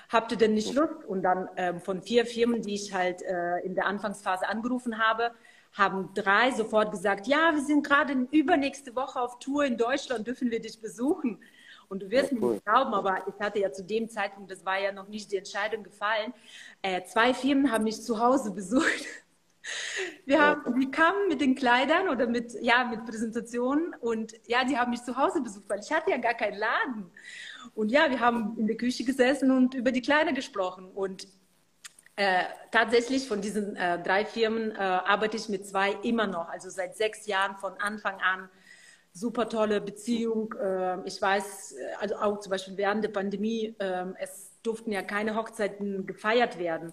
habt 0.09 0.31
ihr 0.31 0.37
denn 0.37 0.53
nicht 0.53 0.73
Lust? 0.73 1.05
Und 1.07 1.23
dann 1.23 1.49
ähm, 1.57 1.79
von 1.79 2.01
vier 2.01 2.25
Firmen, 2.25 2.61
die 2.61 2.75
ich 2.75 2.93
halt 2.93 3.21
äh, 3.21 3.59
in 3.59 3.75
der 3.75 3.85
Anfangsphase 3.85 4.47
angerufen 4.47 4.97
habe, 4.97 5.31
haben 5.73 6.13
drei 6.13 6.51
sofort 6.51 6.91
gesagt, 6.91 7.27
ja, 7.27 7.51
wir 7.53 7.61
sind 7.61 7.85
gerade 7.85 8.13
übernächste 8.31 8.95
Woche 8.95 9.19
auf 9.19 9.39
Tour 9.39 9.65
in 9.65 9.77
Deutschland, 9.77 10.27
dürfen 10.27 10.51
wir 10.51 10.61
dich 10.61 10.79
besuchen? 10.79 11.41
Und 11.93 11.99
du 12.01 12.09
wirst 12.09 12.31
ja, 12.31 12.37
cool. 12.41 12.47
mir 12.47 12.53
nicht 12.55 12.65
glauben, 12.65 12.93
aber 12.95 13.27
ich 13.27 13.39
hatte 13.39 13.59
ja 13.59 13.71
zu 13.71 13.83
dem 13.83 14.09
Zeitpunkt, 14.09 14.49
das 14.49 14.65
war 14.65 14.79
ja 14.79 14.91
noch 14.91 15.09
nicht 15.09 15.31
die 15.31 15.37
Entscheidung 15.37 15.83
gefallen, 15.83 16.33
äh, 16.81 17.03
zwei 17.03 17.35
Firmen 17.35 17.71
haben 17.71 17.83
mich 17.83 18.01
zu 18.01 18.19
Hause 18.19 18.49
besucht. 18.49 19.05
Wir, 20.25 20.41
haben, 20.41 20.79
die 20.79 20.89
kamen 20.89 21.27
mit 21.29 21.39
den 21.39 21.53
Kleidern 21.53 22.09
oder 22.09 22.25
mit, 22.25 22.51
ja, 22.61 22.83
mit 22.83 23.05
Präsentationen 23.05 23.93
und 24.01 24.33
ja, 24.47 24.65
die 24.65 24.75
haben 24.75 24.89
mich 24.89 25.03
zu 25.03 25.15
Hause 25.15 25.39
besucht, 25.41 25.65
weil 25.69 25.79
ich 25.79 25.91
hatte 25.93 26.09
ja 26.09 26.17
gar 26.17 26.33
keinen 26.33 26.57
Laden. 26.57 27.11
Und 27.75 27.89
ja, 27.89 28.09
wir 28.09 28.19
haben 28.19 28.57
in 28.57 28.67
der 28.67 28.75
Küche 28.75 29.05
gesessen 29.05 29.51
und 29.51 29.73
über 29.75 29.91
die 29.91 30.01
Kleider 30.01 30.33
gesprochen. 30.33 30.89
Und 30.91 31.27
äh, 32.17 32.43
tatsächlich 32.71 33.27
von 33.27 33.39
diesen 33.39 33.77
äh, 33.77 34.01
drei 34.01 34.25
Firmen 34.25 34.71
äh, 34.71 34.79
arbeite 34.79 35.37
ich 35.37 35.47
mit 35.47 35.65
zwei 35.65 35.93
immer 36.03 36.27
noch, 36.27 36.49
also 36.49 36.69
seit 36.69 36.97
sechs 36.97 37.25
Jahren 37.27 37.55
von 37.55 37.73
Anfang 37.79 38.19
an 38.19 38.49
super 39.13 39.47
tolle 39.47 39.79
Beziehung. 39.79 40.53
Ähm, 40.61 41.03
ich 41.05 41.21
weiß, 41.21 41.73
äh, 41.73 41.95
also 41.99 42.15
auch 42.15 42.39
zum 42.39 42.49
Beispiel 42.49 42.75
während 42.77 43.03
der 43.03 43.09
Pandemie, 43.09 43.75
ähm, 43.79 44.15
es 44.19 44.51
durften 44.63 44.91
ja 44.91 45.03
keine 45.03 45.35
Hochzeiten 45.35 46.05
gefeiert 46.05 46.57
werden. 46.57 46.91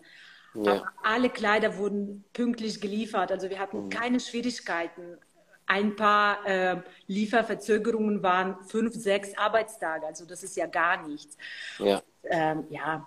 Ja. 0.55 0.73
Aber 0.73 0.93
alle 1.03 1.31
Kleider 1.31 1.79
wurden 1.79 2.25
pünktlich 2.33 2.81
geliefert. 2.81 3.33
Also 3.33 3.49
wir 3.49 3.59
hatten 3.59 3.85
mhm. 3.85 3.89
keine 3.89 4.21
Schwierigkeiten. 4.21 5.19
Ein 5.67 5.95
paar 5.95 6.45
äh, 6.47 6.83
Lieferverzögerungen 7.07 8.23
waren 8.23 8.57
fünf, 8.67 8.95
sechs 8.95 9.37
Arbeitstage. 9.39 10.05
Also 10.07 10.27
das 10.27 10.43
ist 10.43 10.57
ja 10.57 10.67
gar 10.67 11.07
nichts. 11.07 11.37
Ja. 11.79 12.03
Ähm, 12.25 12.65
ja. 12.71 13.07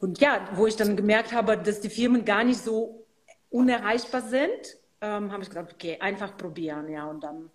Und 0.00 0.18
ja, 0.20 0.48
wo 0.54 0.66
ich 0.66 0.76
dann 0.76 0.96
gemerkt 0.96 1.32
habe, 1.32 1.58
dass 1.58 1.80
die 1.80 1.90
Firmen 1.90 2.24
gar 2.24 2.42
nicht 2.42 2.60
so 2.60 3.06
unerreichbar 3.50 4.22
sind, 4.22 4.78
ähm, 5.02 5.30
habe 5.30 5.42
ich 5.42 5.50
gesagt, 5.50 5.74
okay, 5.74 5.98
einfach 6.00 6.36
probieren. 6.36 6.88
Ja, 6.88 7.06
und 7.06 7.22
dann 7.22 7.50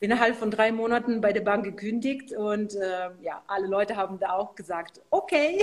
innerhalb 0.00 0.36
von 0.36 0.50
drei 0.50 0.72
Monaten 0.72 1.20
bei 1.20 1.32
der 1.32 1.40
Bank 1.40 1.64
gekündigt 1.64 2.32
und 2.32 2.74
äh, 2.74 3.10
ja, 3.20 3.42
alle 3.46 3.66
Leute 3.66 3.96
haben 3.96 4.18
da 4.18 4.30
auch 4.30 4.54
gesagt, 4.54 5.00
okay, 5.10 5.62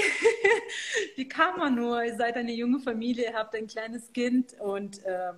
wie 1.16 1.28
kann 1.28 1.58
man 1.58 1.76
nur, 1.76 2.04
ihr 2.04 2.16
seid 2.16 2.36
eine 2.36 2.54
junge 2.54 2.80
Familie, 2.80 3.34
habt 3.34 3.56
ein 3.56 3.68
kleines 3.68 4.12
Kind 4.14 4.60
und 4.60 5.04
äh, 5.06 5.32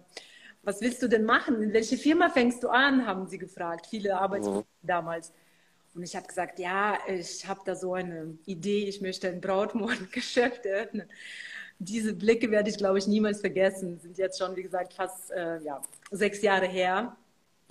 was 0.63 0.81
willst 0.81 1.01
du 1.01 1.07
denn 1.07 1.23
machen? 1.23 1.61
In 1.61 1.73
welche 1.73 1.97
Firma 1.97 2.29
fängst 2.29 2.63
du 2.63 2.69
an, 2.69 3.05
haben 3.05 3.27
sie 3.27 3.37
gefragt, 3.37 3.87
viele 3.89 4.17
Arbeitsplätze 4.17 4.67
mhm. 4.81 4.87
damals. 4.87 5.31
Und 5.95 6.03
ich 6.03 6.15
habe 6.15 6.27
gesagt, 6.27 6.59
ja, 6.59 6.97
ich 7.07 7.47
habe 7.47 7.61
da 7.65 7.75
so 7.75 7.93
eine 7.93 8.37
Idee, 8.45 8.85
ich 8.87 9.01
möchte 9.01 9.29
ein 9.29 9.41
Brautmodengeschäft 9.41 10.65
eröffnen. 10.65 11.09
Diese 11.79 12.13
Blicke 12.13 12.51
werde 12.51 12.69
ich, 12.69 12.77
glaube 12.77 12.97
ich, 12.97 13.07
niemals 13.07 13.39
vergessen. 13.39 13.99
Sind 13.99 14.17
jetzt 14.17 14.39
schon, 14.39 14.55
wie 14.55 14.63
gesagt, 14.63 14.93
fast 14.93 15.31
äh, 15.31 15.59
ja, 15.59 15.81
sechs 16.11 16.41
Jahre 16.41 16.67
her 16.67 17.15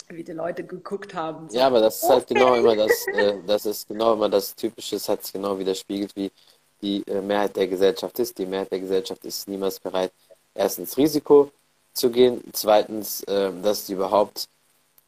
wie 0.08 0.24
die 0.24 0.32
Leute 0.32 0.64
geguckt 0.64 1.14
haben. 1.14 1.48
So. 1.48 1.56
Ja, 1.56 1.66
aber 1.66 1.80
das 1.80 2.02
ist 2.02 2.08
halt 2.08 2.26
genau 2.26 2.54
immer 2.54 2.76
das, 2.76 3.06
äh, 3.08 3.38
das 3.46 3.66
ist 3.66 3.88
genau 3.88 4.14
immer 4.14 4.28
das 4.28 4.54
Typische, 4.54 4.96
es 4.96 5.08
hat 5.08 5.24
sich 5.24 5.32
genau 5.32 5.58
widerspiegelt, 5.58 6.14
wie 6.16 6.30
die 6.82 7.02
äh, 7.06 7.20
Mehrheit 7.20 7.56
der 7.56 7.66
Gesellschaft 7.66 8.18
ist. 8.18 8.38
Die 8.38 8.46
Mehrheit 8.46 8.70
der 8.70 8.80
Gesellschaft 8.80 9.24
ist 9.24 9.48
niemals 9.48 9.80
bereit, 9.80 10.12
erstens 10.54 10.96
Risiko 10.96 11.50
zu 11.92 12.10
gehen, 12.10 12.42
zweitens, 12.52 13.22
äh, 13.24 13.50
dass 13.62 13.86
sie 13.86 13.94
überhaupt 13.94 14.48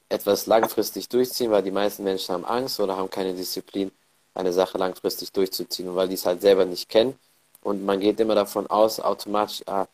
etwas 0.08 0.46
langfristig 0.46 1.08
durchziehen, 1.08 1.50
weil 1.50 1.62
die 1.62 1.70
meisten 1.70 2.02
Menschen 2.02 2.32
haben 2.34 2.44
Angst 2.44 2.80
oder 2.80 2.96
haben 2.96 3.10
keine 3.10 3.34
Disziplin, 3.34 3.90
eine 4.34 4.52
Sache 4.52 4.78
langfristig 4.78 5.32
durchzuziehen 5.32 5.94
weil 5.94 6.08
die 6.08 6.14
es 6.14 6.26
halt 6.26 6.40
selber 6.40 6.64
nicht 6.64 6.88
kennen. 6.88 7.18
Und 7.62 7.84
man 7.84 8.00
geht 8.00 8.20
immer 8.20 8.34
davon 8.34 8.66
aus, 8.68 9.00
automatisch, 9.00 9.62
ah, 9.66 9.86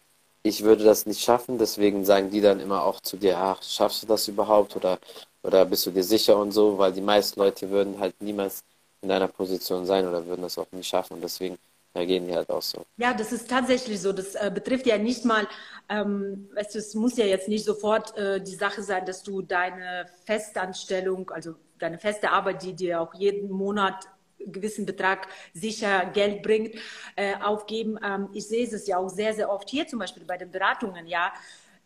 ich 0.45 0.63
würde 0.63 0.85
das 0.85 1.07
nicht 1.07 1.21
schaffen, 1.23 1.59
deswegen 1.59 2.05
sagen 2.05 2.31
die 2.31 2.41
dann 2.41 2.61
immer 2.61 2.85
auch 2.85 3.01
zu 3.01 3.17
dir, 3.17 3.39
ach, 3.39 3.63
schaffst 3.65 4.03
du 4.05 4.07
das 4.07 4.29
überhaupt 4.29 4.77
oder, 4.77 4.99
oder 5.43 5.65
bist 5.67 5.87
du 5.87 5.91
dir 5.91 6.05
sicher 6.05 6.37
und 6.39 6.53
so, 6.53 6.79
weil 6.79 6.93
die 6.93 7.01
meisten 7.01 7.41
Leute 7.41 7.71
würden 7.71 7.99
halt 7.99 8.21
niemals 8.23 8.63
in 9.03 9.09
deiner 9.09 9.29
Position 9.29 9.87
sein 9.87 10.07
oder 10.07 10.25
würden 10.27 10.43
das 10.43 10.59
auch 10.59 10.71
nicht 10.73 10.89
schaffen 10.89 11.15
und 11.15 11.23
deswegen 11.23 11.59
gehen 11.95 12.27
die 12.29 12.35
halt 12.35 12.51
auch 12.51 12.63
so. 12.63 12.85
Ja, 12.97 13.13
das 13.13 13.33
ist 13.33 13.51
tatsächlich 13.51 14.01
so. 14.01 14.13
Das 14.13 14.35
äh, 14.37 14.51
betrifft 14.55 14.87
ja 14.87 14.99
nicht 14.99 15.25
mal, 15.25 15.49
ähm, 15.89 16.49
weißt 16.55 16.75
du, 16.77 16.79
es 16.79 16.95
muss 16.95 17.17
ja 17.17 17.25
jetzt 17.27 17.49
nicht 17.49 17.65
sofort 17.65 18.17
äh, 18.17 18.41
die 18.41 18.55
Sache 18.55 18.83
sein, 18.85 19.05
dass 19.05 19.23
du 19.25 19.43
deine 19.43 20.07
Festanstellung, 20.25 21.31
also 21.31 21.57
deine 21.81 21.99
feste 21.99 22.31
Arbeit, 22.31 22.63
die 22.63 22.75
dir 22.75 23.01
auch 23.01 23.15
jeden 23.15 23.51
Monat 23.51 24.07
gewissen 24.39 24.87
Betrag 24.87 25.29
sicher 25.53 26.07
Geld 26.07 26.43
bringt, 26.43 26.75
äh, 27.17 27.35
aufgeben. 27.37 27.99
Ähm, 28.05 28.29
ich 28.33 28.47
sehe 28.47 28.67
es 28.67 28.87
ja 28.87 28.99
auch 28.99 29.09
sehr, 29.09 29.35
sehr 29.35 29.51
oft 29.51 29.69
hier 29.71 29.87
zum 29.87 29.99
Beispiel 29.99 30.25
bei 30.25 30.37
den 30.37 30.51
Beratungen, 30.51 31.07
ja. 31.07 31.33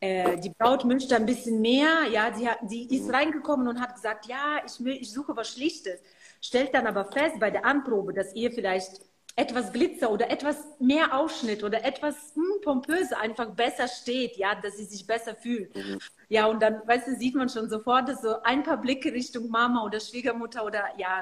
Äh, 0.00 0.38
die 0.38 0.50
Braut 0.50 0.88
wünscht 0.88 1.12
ein 1.12 1.26
bisschen 1.26 1.60
mehr, 1.60 2.04
ja, 2.12 2.32
hat, 2.32 2.58
sie 2.68 2.84
ist 2.84 3.12
reingekommen 3.12 3.66
und 3.66 3.80
hat 3.80 3.94
gesagt, 3.94 4.26
ja, 4.26 4.60
ich, 4.64 4.84
will, 4.84 4.96
ich 5.00 5.10
suche 5.10 5.36
was 5.36 5.48
Schlichtes, 5.48 6.00
stellt 6.40 6.72
dann 6.72 6.86
aber 6.86 7.04
fest 7.04 7.40
bei 7.40 7.50
der 7.50 7.64
Anprobe, 7.64 8.12
dass 8.12 8.32
ihr 8.34 8.52
vielleicht 8.52 9.00
etwas 9.34 9.72
Glitzer 9.72 10.10
oder 10.10 10.30
etwas 10.30 10.56
mehr 10.80 11.16
Ausschnitt 11.16 11.62
oder 11.62 11.84
etwas 11.84 12.34
hm, 12.34 12.60
pompös 12.62 13.12
einfach 13.12 13.50
besser 13.50 13.86
steht, 13.86 14.36
ja, 14.36 14.54
dass 14.56 14.76
sie 14.76 14.84
sich 14.84 15.06
besser 15.06 15.34
fühlt. 15.36 15.74
Mhm. 15.76 15.98
Ja, 16.28 16.46
und 16.46 16.60
dann, 16.60 16.82
weißt 16.86 17.06
du, 17.06 17.16
sieht 17.16 17.36
man 17.36 17.48
schon 17.48 17.70
sofort, 17.70 18.08
dass 18.08 18.20
so 18.20 18.42
ein 18.42 18.62
paar 18.64 18.78
Blicke 18.80 19.12
Richtung 19.12 19.48
Mama 19.48 19.84
oder 19.84 20.00
Schwiegermutter 20.00 20.64
oder 20.64 20.82
ja, 20.96 21.20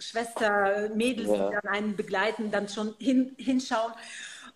Schwester, 0.00 0.90
Mädels, 0.94 1.28
ja. 1.28 1.48
die 1.48 1.54
dann 1.54 1.72
einen 1.72 1.96
begleiten, 1.96 2.50
dann 2.50 2.68
schon 2.68 2.94
hin, 2.98 3.34
hinschauen. 3.38 3.92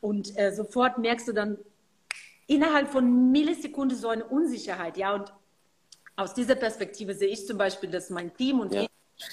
Und 0.00 0.36
äh, 0.38 0.52
sofort 0.52 0.98
merkst 0.98 1.28
du 1.28 1.32
dann 1.32 1.58
innerhalb 2.46 2.90
von 2.90 3.30
Millisekunden 3.30 3.96
so 3.96 4.08
eine 4.08 4.24
Unsicherheit, 4.24 4.96
ja. 4.96 5.14
Und 5.14 5.32
aus 6.16 6.34
dieser 6.34 6.54
Perspektive 6.54 7.14
sehe 7.14 7.28
ich 7.28 7.46
zum 7.46 7.58
Beispiel, 7.58 7.90
dass 7.90 8.10
mein 8.10 8.34
Team 8.36 8.60
und 8.60 8.74
ja. 8.74 8.82
ich 8.82 8.88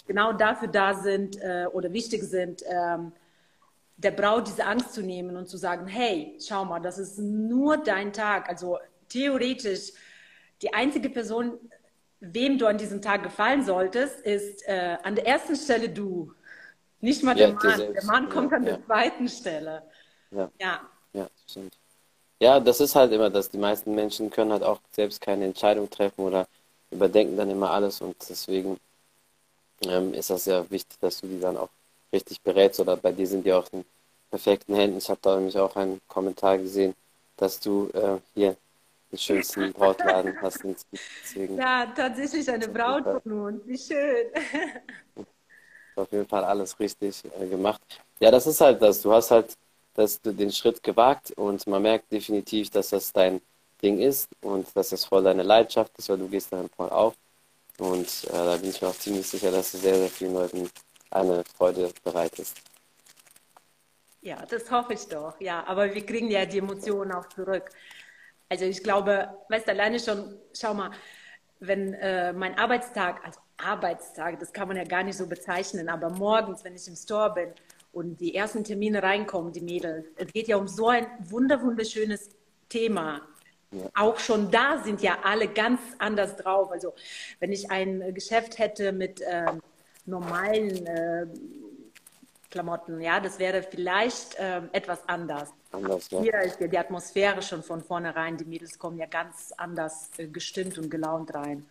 genau 0.06 0.34
dafür 0.34 0.68
da 0.68 0.94
sind 0.94 1.38
äh, 1.42 1.66
oder 1.72 1.92
wichtig 1.94 2.24
sind, 2.24 2.64
ähm, 2.68 3.12
der 3.98 4.12
Braut 4.12 4.48
diese 4.48 4.66
Angst 4.66 4.94
zu 4.94 5.02
nehmen 5.02 5.36
und 5.36 5.48
zu 5.48 5.58
sagen, 5.58 5.88
hey, 5.88 6.38
schau 6.40 6.66
mal, 6.66 6.80
das 6.80 6.98
ist 6.98 7.20
nur 7.20 7.78
dein 7.78 8.14
Tag. 8.14 8.50
Also 8.50 8.80
theoretisch, 9.10 9.92
die 10.62 10.74
einzige 10.74 11.10
Person, 11.10 11.60
wem 12.22 12.58
du 12.58 12.68
an 12.68 12.78
diesem 12.78 13.02
Tag 13.02 13.24
gefallen 13.24 13.66
solltest, 13.66 14.20
ist 14.22 14.66
äh, 14.68 14.98
an 15.04 15.16
der 15.16 15.28
ersten 15.28 15.56
Stelle 15.56 15.90
du. 15.90 16.34
Nicht 17.02 17.24
mal 17.24 17.38
ja, 17.38 17.48
der 17.48 17.56
Mann. 17.56 17.94
Der 17.94 18.06
Mann 18.06 18.30
kommt 18.30 18.52
ja, 18.52 18.58
an 18.58 18.66
der 18.66 18.86
zweiten 18.86 19.28
Stelle. 19.28 19.84
Ja. 20.30 20.52
Ja, 20.60 20.80
ja 21.14 21.28
stimmt. 21.48 21.74
Ja, 22.40 22.60
das 22.60 22.80
ist 22.80 22.96
halt 22.96 23.12
immer 23.12 23.30
das. 23.30 23.50
Die 23.50 23.58
meisten 23.58 23.94
Menschen 23.94 24.30
können 24.30 24.52
halt 24.52 24.64
auch 24.64 24.80
selbst 24.92 25.20
keine 25.20 25.46
Entscheidung 25.46 25.90
treffen 25.90 26.22
oder 26.22 26.48
überdenken 26.92 27.38
dann 27.38 27.50
immer 27.50 27.72
alles 27.72 28.02
und 28.02 28.16
deswegen 28.30 28.78
ähm, 29.84 30.14
ist 30.14 30.30
das 30.30 30.44
sehr 30.44 30.70
wichtig, 30.70 31.00
dass 31.00 31.22
du 31.22 31.28
die 31.28 31.40
dann 31.40 31.58
auch 31.58 31.70
richtig 32.14 32.42
berätst 32.42 32.80
oder 32.80 32.98
bei 32.98 33.12
dir 33.12 33.26
sind 33.26 33.46
die 33.46 33.54
auch 33.54 33.68
in 33.72 33.86
perfekten 34.30 34.76
Händen. 34.76 34.98
Ich 34.98 35.10
habe 35.10 35.20
da 35.22 35.36
nämlich 35.36 35.58
auch 35.58 35.76
einen 35.76 36.02
Kommentar 36.08 36.58
gesehen, 36.58 36.96
dass 37.38 37.60
du 37.60 37.90
äh, 37.94 38.18
hier 38.36 38.58
den 39.12 39.18
schönsten 39.18 39.74
Brautladen 39.74 40.40
hast. 40.42 40.64
Deswegen 41.24 41.58
ja, 41.58 41.92
tatsächlich 41.96 42.50
eine 42.50 42.68
Braut 42.68 43.04
von 43.24 43.32
uns. 43.42 43.68
Wie 43.68 43.78
schön. 43.78 44.28
auf 45.96 46.12
jeden 46.12 46.28
Fall 46.28 46.44
alles 46.44 46.80
richtig 46.80 47.24
äh, 47.40 47.48
gemacht. 47.48 47.82
Ja, 48.20 48.32
das 48.32 48.48
ist 48.48 48.62
halt 48.62 48.82
das. 48.82 49.02
Du 49.02 49.12
hast 49.12 49.32
halt 49.32 49.58
dass 49.94 50.22
du 50.22 50.34
den 50.34 50.52
Schritt 50.52 50.84
gewagt 50.84 51.32
und 51.32 51.66
man 51.68 51.82
merkt 51.82 52.12
definitiv, 52.12 52.70
dass 52.70 52.90
das 52.90 53.12
dein 53.12 53.42
Ding 53.82 54.00
ist 54.00 54.30
und 54.42 54.68
dass 54.76 54.90
das 54.90 55.06
voll 55.06 55.24
deine 55.24 55.44
Leidenschaft 55.44 55.98
ist, 55.98 56.10
weil 56.10 56.18
du 56.18 56.28
gehst 56.28 56.52
darin 56.52 56.70
voll 56.70 56.90
auf. 56.90 57.16
Und 57.78 58.08
äh, 58.26 58.32
da 58.32 58.58
bin 58.58 58.70
ich 58.70 58.82
mir 58.82 58.90
auch 58.90 58.98
ziemlich 58.98 59.28
sicher, 59.28 59.52
dass 59.52 59.72
du 59.72 59.78
sehr, 59.80 59.96
sehr 59.96 60.10
vielen 60.10 60.34
Leuten 60.34 60.70
eine 61.10 61.44
Freude 61.58 61.92
bereitest. 62.04 62.62
Ja, 64.22 64.46
das 64.46 64.70
hoffe 64.70 64.94
ich 64.94 65.08
doch, 65.08 65.40
ja. 65.42 65.64
Aber 65.66 65.94
wir 65.94 66.06
kriegen 66.06 66.30
ja 66.30 66.46
die 66.46 66.60
Emotionen 66.60 67.12
auch 67.12 67.28
zurück. 67.30 67.72
Also 68.52 68.66
ich 68.66 68.84
glaube, 68.84 69.30
weißt 69.48 69.66
du, 69.66 69.72
alleine 69.72 69.98
schon, 69.98 70.38
schau 70.54 70.74
mal, 70.74 70.92
wenn 71.62 71.94
äh, 71.94 72.34
mein 72.34 72.58
Arbeitstag, 72.58 73.24
also 73.24 73.40
Arbeitstag, 73.56 74.42
das 74.42 74.52
kann 74.52 74.68
man 74.68 74.76
ja 74.76 74.84
gar 74.84 75.04
nicht 75.04 75.16
so 75.16 75.26
bezeichnen, 75.26 75.88
aber 75.88 76.10
morgens, 76.10 76.62
wenn 76.66 76.76
ich 76.76 76.86
im 76.86 76.98
Store 76.98 77.34
bin 77.34 77.54
und 77.94 78.20
die 78.20 78.36
ersten 78.36 78.66
Termine 78.66 79.02
reinkommen, 79.02 79.54
die 79.54 79.62
Mädels, 79.62 80.06
es 80.18 80.34
geht 80.34 80.50
ja 80.50 80.58
um 80.58 80.68
so 80.68 80.90
ein 80.90 81.08
wunder 81.30 81.62
wunderschönes 81.62 82.32
Thema. 82.68 83.22
Ja. 83.72 83.90
Auch 83.96 84.20
schon 84.20 84.52
da 84.52 84.84
sind 84.84 85.02
ja 85.02 85.20
alle 85.24 85.48
ganz 85.48 85.80
anders 86.00 86.36
drauf. 86.36 86.72
Also 86.74 86.94
wenn 87.40 87.54
ich 87.54 87.72
ein 87.72 88.14
Geschäft 88.14 88.60
hätte 88.60 88.92
mit 88.92 89.22
äh, 89.22 89.46
normalen 90.06 90.86
äh, 90.88 91.26
Klamotten, 92.52 93.02
ja, 93.02 93.20
das 93.20 93.40
wäre 93.40 93.64
vielleicht 93.64 94.36
äh, 94.36 94.62
etwas 94.74 95.00
anders. 95.08 95.50
anders 95.72 96.10
ja. 96.12 96.22
Hier 96.22 96.42
ist 96.42 96.60
ja 96.60 96.68
die 96.68 96.78
Atmosphäre 96.78 97.42
schon 97.42 97.64
von 97.64 97.82
vornherein. 97.82 98.38
Die 98.38 98.46
Mädels 98.46 98.78
kommen 98.78 98.98
ja 99.00 99.08
ganz 99.08 99.54
anders 99.58 100.12
äh, 100.18 100.28
gestimmt 100.28 100.78
und 100.78 100.92
gelaunt 100.92 101.34
rein. 101.34 101.66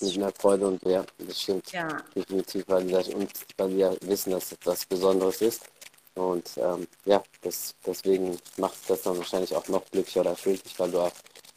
Nicht 0.00 0.16
mehr 0.16 0.32
Freude 0.32 0.68
und 0.68 0.82
ja, 0.84 1.04
das 1.18 1.42
stimmt. 1.42 1.70
Ja. 1.72 1.88
Definitiv, 2.14 2.64
weil 2.68 2.84
die, 2.84 2.92
das, 2.92 3.08
und 3.08 3.30
weil 3.58 3.68
die 3.68 3.76
ja 3.76 3.92
wissen, 4.02 4.30
dass 4.30 4.48
das 4.48 4.52
etwas 4.52 4.86
Besonderes 4.86 5.42
ist. 5.42 5.68
Und 6.14 6.50
ähm, 6.56 6.86
ja, 7.04 7.22
das, 7.42 7.74
deswegen 7.84 8.38
macht 8.56 8.78
das 8.88 9.02
dann 9.02 9.18
wahrscheinlich 9.18 9.54
auch 9.54 9.68
noch 9.68 9.84
glücklicher 9.90 10.20
oder 10.20 10.30
erfüllt 10.30 10.64
dich, 10.64 10.78
weil 10.78 10.90
du 10.90 11.00
auch 11.00 11.12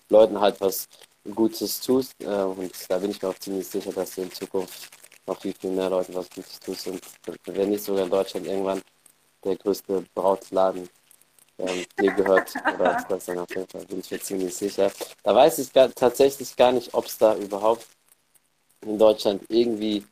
Leuten 0.10 0.40
halt 0.42 0.60
was 0.60 0.90
Gutes 1.34 1.80
tust. 1.80 2.14
Äh, 2.20 2.26
und 2.26 2.74
da 2.90 2.98
bin 2.98 3.12
ich 3.12 3.22
mir 3.22 3.30
auch 3.30 3.40
ziemlich 3.40 3.68
sicher, 3.68 3.94
dass 3.94 4.16
du 4.16 4.24
in 4.24 4.32
Zukunft 4.34 4.90
noch 5.30 5.40
viel, 5.40 5.54
viel 5.54 5.72
mehr 5.72 5.90
Leuten 5.90 6.16
was 6.16 6.30
Gutes 6.30 6.60
tust. 6.60 6.88
Und 6.88 7.02
wenn 7.46 7.70
nicht 7.70 7.84
sogar 7.84 8.04
in 8.04 8.10
Deutschland 8.10 8.48
irgendwann 8.48 8.82
der 9.44 9.56
größte 9.56 10.04
Brautladen 10.14 10.90
ähm, 11.60 11.86
dir 12.00 12.12
gehört, 12.14 12.54
oder 12.74 13.06
das 13.08 13.26
dann 13.26 13.40
auf 13.40 13.50
jeden 13.50 13.68
Fall, 13.68 13.86
bin 13.86 14.00
ich 14.00 14.12
mir 14.12 14.20
ziemlich 14.20 14.56
sicher. 14.56 14.92
Da 15.24 15.36
weiß 15.36 15.60
ich 15.60 15.72
gar, 15.72 15.94
tatsächlich 15.94 16.56
gar 16.56 16.72
nicht, 16.72 16.94
ob 16.94 17.06
es 17.06 17.18
da 17.18 17.36
überhaupt 17.36 17.86
in 18.82 18.98
Deutschland 18.98 19.44
irgendwie 19.50 20.06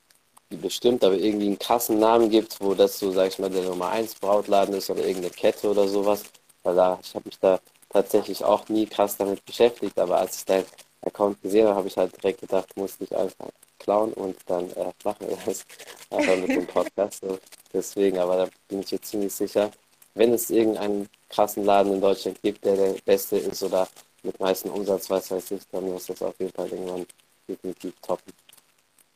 bestimmt, 0.50 1.04
aber 1.04 1.16
irgendwie 1.16 1.48
einen 1.48 1.60
krassen 1.60 2.00
Namen 2.00 2.30
gibt, 2.30 2.62
wo 2.62 2.74
das 2.74 3.00
so, 3.00 3.12
sag 3.12 3.28
ich 3.28 3.40
mal, 3.40 3.50
der 3.50 3.64
Nummer 3.64 3.90
1 3.90 4.16
Brautladen 4.16 4.76
ist 4.76 4.90
oder 4.90 5.02
irgendeine 5.02 5.32
Kette 5.32 5.70
oder 5.70 5.88
sowas. 5.88 6.24
Weil 6.64 6.76
da, 6.76 7.00
ich 7.02 7.14
habe 7.16 7.26
mich 7.26 7.40
da 7.40 7.60
tatsächlich 7.90 8.44
auch 8.44 8.68
nie 8.70 8.86
krass 8.86 9.18
damit 9.18 9.44
beschäftigt, 9.46 9.98
aber 10.00 10.18
als 10.18 10.38
ich 10.38 10.46
deinen 10.46 10.66
Account 11.02 11.42
gesehen 11.42 11.68
habe, 11.68 11.78
habe 11.78 11.88
ich 11.88 11.98
halt 11.98 12.16
direkt 12.22 12.42
gedacht, 12.42 12.76
muss 12.76 12.96
ich 13.00 13.16
einfach 13.16 13.48
klauen 13.88 14.13
und 14.13 14.36
dann 14.48 14.70
äh, 14.72 14.91
machen 15.03 15.29
wir 15.29 15.38
das 15.46 15.65
einfach 16.12 16.36
mit 16.36 16.50
dem 16.50 16.67
Podcast. 16.67 17.22
So. 17.22 17.39
Deswegen, 17.74 18.20
aber 18.20 18.38
da 18.38 18.50
bin 18.67 18.82
ich 18.82 18.91
jetzt 18.91 19.10
ziemlich 19.10 19.34
sicher, 19.34 19.72
wenn 20.13 20.34
es 20.34 20.50
irgendeinen 20.50 21.10
krassen 21.29 21.63
Laden 21.63 21.94
in 21.94 22.01
Deutschland 22.01 22.41
gibt, 22.41 22.65
der 22.65 22.75
der 22.75 22.96
beste 23.06 23.38
ist 23.38 23.63
oder 23.63 23.88
mit 24.24 24.39
meisten 24.39 24.70
Umsatz, 24.70 25.10
was 25.10 25.32
weiß 25.32 25.51
ich, 25.51 25.62
dann 25.72 25.86
muss 25.86 26.08
das 26.08 26.22
auf 26.22 26.36
jeden 26.39 26.51
Fall 26.51 26.67
irgendwann 26.67 27.06
definitiv 27.48 27.94
toppen. 28.01 28.34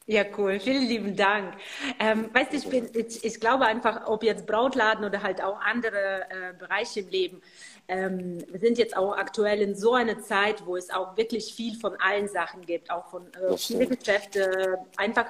Ja, 0.08 0.24
cool. 0.38 0.60
Vielen 0.60 0.88
lieben 0.88 1.16
Dank. 1.16 1.54
Ähm, 2.00 2.30
weißt 2.34 2.52
du, 2.52 2.58
ich, 2.58 2.68
bin, 2.68 2.90
ich, 2.94 3.24
ich, 3.24 3.40
glaube 3.40 3.66
einfach, 3.66 4.08
ob 4.08 4.24
jetzt 4.24 4.48
Brautladen 4.48 5.06
oder 5.06 5.22
halt 5.22 5.42
auch 5.44 5.60
andere 5.62 6.26
äh, 6.30 6.54
Bereiche 6.58 7.02
im 7.02 7.10
Leben, 7.10 7.42
ähm, 7.88 8.40
wir 8.50 8.60
sind 8.60 8.78
jetzt 8.78 8.98
auch 8.98 9.16
aktuell 9.16 9.62
in 9.62 9.76
so 9.76 9.94
einer 9.94 10.22
Zeit, 10.22 10.66
wo 10.66 10.76
es 10.76 10.90
auch 10.90 11.18
wirklich 11.18 11.54
viel 11.54 11.78
von 11.78 11.96
allen 12.00 12.28
Sachen 12.28 12.66
gibt, 12.66 12.90
auch 12.90 13.10
von 13.10 13.28
äh, 13.34 13.58
viele 13.58 13.88
Geschäfte, 13.88 14.80
einfach 14.98 15.28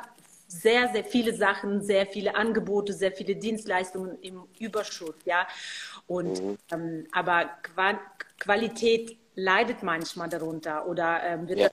sehr, 0.48 0.90
sehr 0.90 1.04
viele 1.04 1.34
Sachen, 1.34 1.82
sehr 1.82 2.06
viele 2.06 2.36
Angebote, 2.36 2.94
sehr 2.94 3.12
viele 3.12 3.36
Dienstleistungen 3.36 4.20
im 4.22 4.44
Überschuss, 4.60 5.16
ja. 5.26 5.48
Und 6.08 6.42
mhm. 6.42 6.58
ähm, 6.72 7.08
aber 7.12 7.50
Qua 7.64 8.00
Qualität 8.40 9.18
leidet 9.36 9.84
manchmal 9.84 10.30
darunter 10.30 10.88
oder 10.88 11.22
ähm, 11.24 11.48
wird 11.48 11.60
ja, 11.60 11.70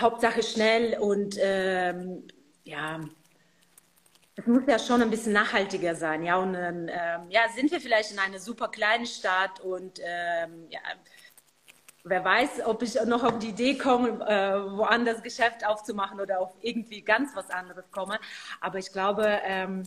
Hauptsache 0.00 0.42
schnell 0.42 0.98
und 0.98 1.36
ähm, 1.40 2.26
ja, 2.64 3.00
es 4.36 4.46
muss 4.46 4.62
ja 4.66 4.78
schon 4.78 5.02
ein 5.02 5.10
bisschen 5.10 5.32
nachhaltiger 5.32 5.94
sein. 5.96 6.22
Ja, 6.22 6.36
und 6.36 6.54
ähm, 6.54 6.88
ja, 7.28 7.48
sind 7.54 7.70
wir 7.70 7.80
vielleicht 7.80 8.12
in 8.12 8.18
einer 8.18 8.38
super 8.38 8.68
kleinen 8.68 9.06
Stadt 9.06 9.60
und 9.60 9.98
ähm, 10.04 10.66
ja, 10.70 10.80
wer 12.04 12.24
weiß, 12.24 12.64
ob 12.64 12.82
ich 12.82 12.94
noch 13.04 13.24
auf 13.24 13.38
die 13.38 13.48
Idee 13.48 13.76
komme, 13.76 14.08
äh, 14.26 14.76
woanders 14.76 15.22
Geschäft 15.22 15.66
aufzumachen 15.66 16.20
oder 16.20 16.40
auf 16.40 16.52
irgendwie 16.60 17.02
ganz 17.02 17.34
was 17.34 17.50
anderes 17.50 17.90
komme. 17.90 18.18
Aber 18.60 18.78
ich 18.78 18.92
glaube, 18.92 19.26
ähm, 19.44 19.82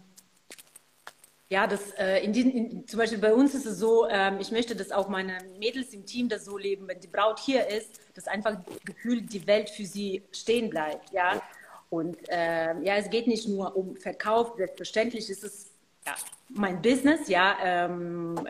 ja, 1.52 1.68
das, 1.68 1.92
äh, 1.98 2.24
in 2.24 2.32
diesen, 2.32 2.52
in, 2.52 2.88
zum 2.88 2.98
Beispiel 2.98 3.18
bei 3.20 3.34
uns 3.34 3.54
ist 3.54 3.66
es 3.66 3.78
so, 3.78 4.08
ähm, 4.08 4.38
ich 4.40 4.52
möchte, 4.52 4.74
dass 4.74 4.90
auch 4.94 5.10
meine 5.10 5.38
Mädels 5.60 5.94
im 5.94 6.06
Team 6.06 6.30
das 6.30 6.46
so 6.46 6.58
leben, 6.58 6.88
wenn 6.88 7.02
die 7.02 7.10
Braut 7.10 7.40
hier 7.40 7.68
ist, 7.68 8.00
dass 8.16 8.30
einfach 8.30 8.56
gefühlt 8.86 9.34
die 9.34 9.46
Welt 9.46 9.70
für 9.70 9.86
sie 9.86 10.24
stehen 10.32 10.70
bleibt, 10.70 11.12
ja. 11.12 11.42
Und 11.90 12.18
äh, 12.30 12.80
ja, 12.84 12.96
es 12.96 13.10
geht 13.10 13.28
nicht 13.28 13.50
nur 13.50 13.76
um 13.76 13.98
Verkauf, 13.98 14.54
selbstverständlich 14.56 15.30
ist 15.30 15.44
es 15.44 15.72
ja, 16.08 16.16
mein 16.48 16.82
Business, 16.82 17.28
ja, 17.28 17.58
ähm, 17.62 18.48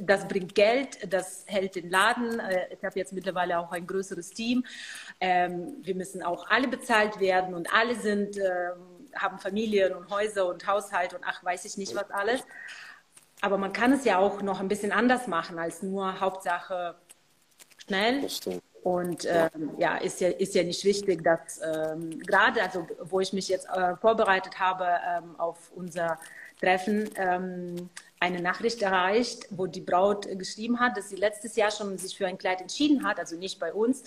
das 0.00 0.28
bringt 0.28 0.54
Geld, 0.54 1.10
das 1.10 1.44
hält 1.46 1.74
den 1.74 1.88
Laden. 1.88 2.38
Äh, 2.38 2.66
ich 2.70 2.84
habe 2.84 2.98
jetzt 2.98 3.14
mittlerweile 3.14 3.58
auch 3.58 3.72
ein 3.72 3.86
größeres 3.86 4.30
Team. 4.30 4.64
Ähm, 5.20 5.78
wir 5.80 5.94
müssen 5.94 6.22
auch 6.22 6.48
alle 6.50 6.68
bezahlt 6.68 7.18
werden 7.18 7.54
und 7.54 7.72
alle 7.72 7.94
sind 7.94 8.36
ähm, 8.36 8.91
haben 9.16 9.38
Familien 9.38 9.94
und 9.94 10.10
Häuser 10.10 10.46
und 10.48 10.66
Haushalt 10.66 11.14
und 11.14 11.22
ach, 11.26 11.42
weiß 11.44 11.64
ich 11.64 11.76
nicht 11.76 11.94
was 11.94 12.10
alles. 12.10 12.42
Aber 13.40 13.58
man 13.58 13.72
kann 13.72 13.92
es 13.92 14.04
ja 14.04 14.18
auch 14.18 14.42
noch 14.42 14.60
ein 14.60 14.68
bisschen 14.68 14.92
anders 14.92 15.26
machen 15.26 15.58
als 15.58 15.82
nur 15.82 16.20
Hauptsache 16.20 16.94
schnell. 17.78 18.28
Und 18.82 19.26
ähm, 19.26 19.70
ja, 19.78 19.96
ist 19.96 20.20
ja, 20.20 20.28
ist 20.28 20.54
ja 20.54 20.64
nicht 20.64 20.84
wichtig, 20.84 21.22
dass 21.22 21.60
ähm, 21.62 22.18
gerade, 22.20 22.62
also 22.62 22.86
wo 23.00 23.20
ich 23.20 23.32
mich 23.32 23.48
jetzt 23.48 23.68
äh, 23.68 23.96
vorbereitet 23.96 24.58
habe 24.58 24.86
ähm, 25.08 25.38
auf 25.38 25.70
unser 25.74 26.18
Treffen, 26.60 27.08
ähm, 27.16 27.90
eine 28.18 28.40
Nachricht 28.40 28.82
erreicht, 28.82 29.46
wo 29.50 29.66
die 29.66 29.80
Braut 29.80 30.28
geschrieben 30.38 30.78
hat, 30.78 30.96
dass 30.96 31.08
sie 31.08 31.16
letztes 31.16 31.56
Jahr 31.56 31.72
schon 31.72 31.98
sich 31.98 32.16
für 32.16 32.26
ein 32.26 32.38
Kleid 32.38 32.60
entschieden 32.60 33.04
hat, 33.04 33.18
also 33.18 33.36
nicht 33.36 33.58
bei 33.58 33.72
uns, 33.72 34.04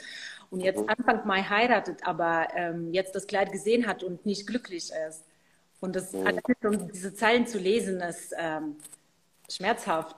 und 0.49 0.61
jetzt. 0.61 0.87
Anfang 0.87 1.25
Mai 1.25 1.41
heiratet, 1.43 1.99
aber 2.03 2.47
ähm, 2.55 2.93
jetzt 2.93 3.15
das 3.15 3.27
Kleid 3.27 3.51
gesehen 3.51 3.87
hat 3.87 4.03
und 4.03 4.25
nicht 4.25 4.47
glücklich 4.47 4.91
ist. 5.07 5.23
Und 5.79 5.95
das 5.95 6.13
mhm. 6.13 6.39
um 6.63 6.91
diese 6.91 7.13
Zeilen 7.13 7.45
zu 7.47 7.57
lesen, 7.57 8.01
ist 8.01 8.33
ähm, 8.37 8.75
schmerzhaft. 9.49 10.15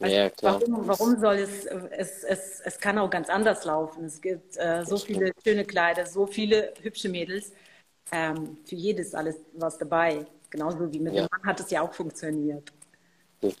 Also 0.00 0.16
ja. 0.16 0.30
Warum, 0.42 0.88
warum 0.88 1.20
soll 1.20 1.36
es, 1.36 1.64
es, 1.64 2.24
es, 2.24 2.60
es 2.64 2.78
kann 2.78 2.98
auch 2.98 3.08
ganz 3.08 3.28
anders 3.28 3.64
laufen. 3.64 4.04
Es 4.04 4.20
gibt 4.20 4.56
äh, 4.56 4.84
so 4.84 4.96
viele 4.98 5.32
schöne 5.42 5.64
Kleider, 5.64 6.04
so 6.06 6.26
viele 6.26 6.74
hübsche 6.82 7.08
Mädels. 7.08 7.52
Ähm, 8.12 8.58
für 8.64 8.74
jedes 8.74 9.14
alles 9.14 9.36
was 9.54 9.78
dabei. 9.78 10.26
Genauso 10.50 10.92
wie 10.92 11.00
mit 11.00 11.14
ja. 11.14 11.22
dem 11.22 11.28
Mann 11.30 11.46
hat 11.46 11.60
es 11.60 11.70
ja 11.70 11.80
auch 11.80 11.92
funktioniert. 11.92 12.70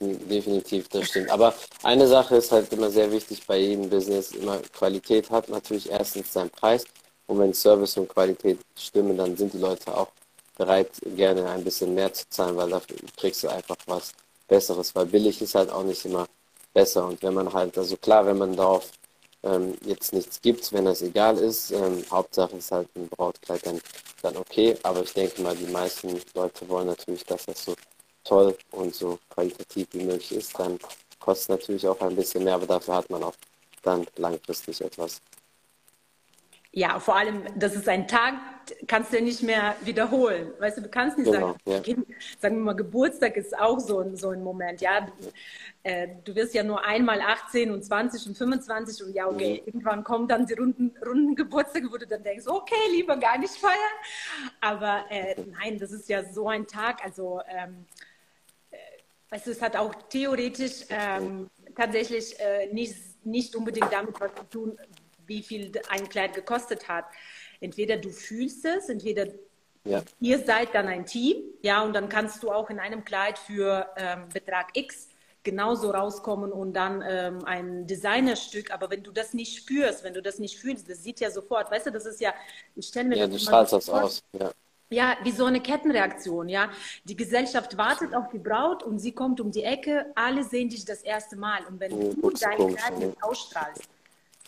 Definitiv, 0.00 0.88
das 0.88 1.08
stimmt. 1.08 1.30
Aber 1.30 1.54
eine 1.82 2.06
Sache 2.06 2.36
ist 2.36 2.52
halt 2.52 2.72
immer 2.72 2.90
sehr 2.90 3.10
wichtig 3.10 3.46
bei 3.46 3.58
jedem 3.58 3.90
Business, 3.90 4.32
immer 4.32 4.58
Qualität 4.72 5.30
hat 5.30 5.48
natürlich 5.48 5.90
erstens 5.90 6.32
seinen 6.32 6.50
Preis 6.50 6.84
und 7.26 7.38
wenn 7.38 7.54
Service 7.54 7.96
und 7.96 8.08
Qualität 8.08 8.58
stimmen, 8.76 9.16
dann 9.16 9.36
sind 9.36 9.52
die 9.52 9.58
Leute 9.58 9.94
auch 9.96 10.08
bereit, 10.56 10.90
gerne 11.16 11.48
ein 11.50 11.64
bisschen 11.64 11.94
mehr 11.94 12.12
zu 12.12 12.28
zahlen, 12.28 12.56
weil 12.56 12.70
dafür 12.70 12.96
kriegst 13.16 13.42
du 13.44 13.48
einfach 13.48 13.76
was 13.86 14.12
Besseres, 14.46 14.94
weil 14.94 15.06
billig 15.06 15.40
ist 15.42 15.54
halt 15.54 15.70
auch 15.70 15.84
nicht 15.84 16.04
immer 16.04 16.26
besser. 16.72 17.06
Und 17.06 17.22
wenn 17.22 17.34
man 17.34 17.52
halt, 17.52 17.76
also 17.78 17.96
klar, 17.96 18.26
wenn 18.26 18.38
man 18.38 18.56
darauf 18.56 18.90
ähm, 19.42 19.76
jetzt 19.84 20.12
nichts 20.12 20.40
gibt, 20.40 20.72
wenn 20.72 20.84
das 20.84 21.02
egal 21.02 21.38
ist, 21.38 21.70
ähm, 21.72 22.04
Hauptsache 22.10 22.56
ist 22.56 22.70
halt 22.72 22.88
ein 22.96 23.08
Brautkleid 23.08 23.66
dann, 23.66 23.80
dann 24.22 24.36
okay. 24.36 24.76
Aber 24.82 25.02
ich 25.02 25.12
denke 25.12 25.42
mal, 25.42 25.56
die 25.56 25.66
meisten 25.66 26.20
Leute 26.34 26.68
wollen 26.68 26.86
natürlich, 26.88 27.24
dass 27.24 27.46
das 27.46 27.64
so 27.64 27.74
toll 28.24 28.56
und 28.72 28.94
so 28.94 29.18
qualitativ 29.30 29.86
wie 29.92 30.04
möglich 30.04 30.32
ist. 30.32 30.58
Dann 30.58 30.78
kostet 31.20 31.50
natürlich 31.50 31.86
auch 31.86 32.00
ein 32.00 32.16
bisschen 32.16 32.44
mehr, 32.44 32.54
aber 32.54 32.66
dafür 32.66 32.96
hat 32.96 33.10
man 33.10 33.22
auch 33.22 33.34
dann 33.82 34.06
langfristig 34.16 34.80
etwas. 34.80 35.20
Ja, 36.76 36.98
vor 36.98 37.16
allem, 37.16 37.42
das 37.54 37.76
ist 37.76 37.88
ein 37.88 38.08
Tag, 38.08 38.34
kannst 38.88 39.12
du 39.12 39.18
ja 39.18 39.22
nicht 39.22 39.44
mehr 39.44 39.76
wiederholen. 39.82 40.50
Weißt 40.58 40.78
du, 40.78 40.82
du 40.82 40.88
kannst 40.88 41.16
nicht 41.16 41.30
genau, 41.30 41.54
sagen, 41.64 41.84
ja. 41.86 42.16
sagen 42.40 42.56
wir 42.56 42.64
mal, 42.64 42.72
Geburtstag 42.74 43.36
ist 43.36 43.56
auch 43.56 43.78
so 43.78 44.00
ein, 44.00 44.16
so 44.16 44.30
ein 44.30 44.42
Moment. 44.42 44.80
Ja, 44.80 45.06
äh, 45.84 46.08
du 46.24 46.34
wirst 46.34 46.52
ja 46.52 46.64
nur 46.64 46.84
einmal 46.84 47.20
18 47.20 47.70
und 47.70 47.84
20 47.84 48.26
und 48.26 48.36
25 48.36 49.06
und 49.06 49.14
ja, 49.14 49.28
okay, 49.28 49.60
mhm. 49.60 49.66
irgendwann 49.66 50.02
kommen 50.02 50.26
dann 50.26 50.46
die 50.46 50.54
runden, 50.54 50.92
runden 51.06 51.36
Geburtstage, 51.36 51.92
wo 51.92 51.96
du 51.96 52.08
dann 52.08 52.24
denkst, 52.24 52.48
okay, 52.48 52.74
lieber 52.90 53.16
gar 53.18 53.38
nicht 53.38 53.54
feiern. 53.54 53.76
Aber 54.60 55.04
äh, 55.10 55.36
nein, 55.60 55.78
das 55.78 55.92
ist 55.92 56.08
ja 56.08 56.24
so 56.24 56.48
ein 56.48 56.66
Tag, 56.66 57.04
also, 57.04 57.40
ähm, 57.48 57.86
weißt 59.30 59.46
du, 59.46 59.50
es 59.50 59.62
hat 59.62 59.76
auch 59.76 59.94
theoretisch 60.08 60.84
ähm, 60.88 61.48
tatsächlich 61.74 62.38
äh, 62.38 62.72
nicht, 62.72 62.94
nicht 63.24 63.56
unbedingt 63.56 63.92
damit 63.92 64.20
was 64.20 64.34
zu 64.34 64.44
tun, 64.44 64.78
wie 65.26 65.42
viel 65.42 65.72
ein 65.88 66.08
Kleid 66.08 66.34
gekostet 66.34 66.88
hat. 66.88 67.04
Entweder 67.60 67.96
du 67.96 68.10
fühlst 68.10 68.64
es, 68.64 68.88
entweder 68.88 69.26
ja. 69.84 70.02
ihr 70.20 70.44
seid 70.44 70.74
dann 70.74 70.86
ein 70.88 71.06
Team, 71.06 71.36
ja, 71.62 71.82
und 71.82 71.94
dann 71.94 72.08
kannst 72.08 72.42
du 72.42 72.50
auch 72.50 72.70
in 72.70 72.78
einem 72.78 73.04
Kleid 73.04 73.38
für 73.38 73.88
ähm, 73.96 74.28
Betrag 74.32 74.68
X 74.74 75.08
genauso 75.42 75.90
rauskommen 75.90 76.52
und 76.52 76.72
dann 76.72 77.04
ähm, 77.06 77.44
ein 77.44 77.86
Designerstück. 77.86 78.72
Aber 78.72 78.90
wenn 78.90 79.02
du 79.02 79.12
das 79.12 79.34
nicht 79.34 79.56
spürst, 79.56 80.02
wenn 80.02 80.14
du 80.14 80.22
das 80.22 80.38
nicht 80.38 80.58
fühlst, 80.58 80.88
das 80.88 81.02
sieht 81.02 81.20
ja 81.20 81.30
sofort, 81.30 81.70
weißt 81.70 81.86
du, 81.86 81.92
das 81.92 82.06
ist 82.06 82.20
ja, 82.20 82.34
ich 82.74 82.86
stelle 82.86 83.08
mir 83.08 83.16
ja, 83.16 83.26
das 83.26 83.36
du 83.36 83.42
strahlst 83.42 83.72
das 83.74 83.90
aus, 83.90 84.22
ja. 84.32 84.50
Ja, 84.90 85.16
wie 85.22 85.32
so 85.32 85.46
eine 85.46 85.60
Kettenreaktion, 85.60 86.48
ja. 86.48 86.70
Die 87.04 87.16
Gesellschaft 87.16 87.76
wartet 87.76 88.14
auf 88.14 88.28
die 88.28 88.38
Braut 88.38 88.82
und 88.82 88.98
sie 88.98 89.12
kommt 89.12 89.40
um 89.40 89.50
die 89.50 89.64
Ecke, 89.64 90.06
alle 90.14 90.44
sehen 90.44 90.68
dich 90.68 90.84
das 90.84 91.02
erste 91.02 91.36
Mal. 91.36 91.64
Und 91.66 91.80
wenn 91.80 91.90
du 91.98 92.30
dein 92.30 92.74
Kleid 92.74 92.98
nicht 92.98 93.22
ausstrahlst, 93.22 93.88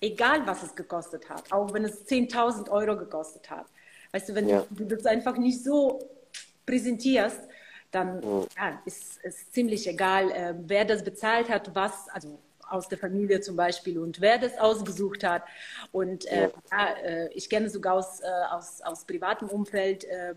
Egal, 0.01 0.47
was 0.47 0.63
es 0.63 0.75
gekostet 0.75 1.29
hat, 1.31 1.51
auch 1.51 1.73
wenn 1.73 1.85
es 1.85 2.07
10.000 2.07 2.69
Euro 2.69 2.99
gekostet 2.99 3.49
hat. 3.49 3.65
Weißt 4.13 4.29
du, 4.29 4.35
wenn 4.35 4.49
ja. 4.49 4.65
du 4.71 4.85
das 4.85 5.07
einfach 5.07 5.39
nicht 5.39 5.65
so 5.65 6.07
präsentierst, 6.67 7.41
dann 7.93 8.17
mhm. 8.19 8.47
ja, 8.57 8.83
ist 8.85 9.19
es 9.23 9.51
ziemlich 9.53 9.89
egal, 9.89 10.31
äh, 10.33 10.55
wer 10.59 10.85
das 10.85 11.03
bezahlt 11.03 11.49
hat, 11.49 11.75
was, 11.75 12.11
also 12.11 12.39
aus 12.69 12.89
der 12.89 12.99
Familie 12.99 13.41
zum 13.41 13.57
Beispiel 13.57 13.99
und 13.99 14.21
wer 14.21 14.39
das 14.39 14.59
ausgesucht 14.59 15.25
hat. 15.25 15.43
Und 15.93 16.27
äh, 16.27 16.51
ja, 16.71 16.89
äh, 17.03 17.33
ich 17.33 17.49
kenne 17.49 17.71
sogar 17.71 17.95
aus, 17.95 18.21
äh, 18.21 18.27
aus, 18.51 18.81
aus 18.83 19.05
privatem 19.05 19.49
Umfeld 19.49 20.05
äh, 20.05 20.35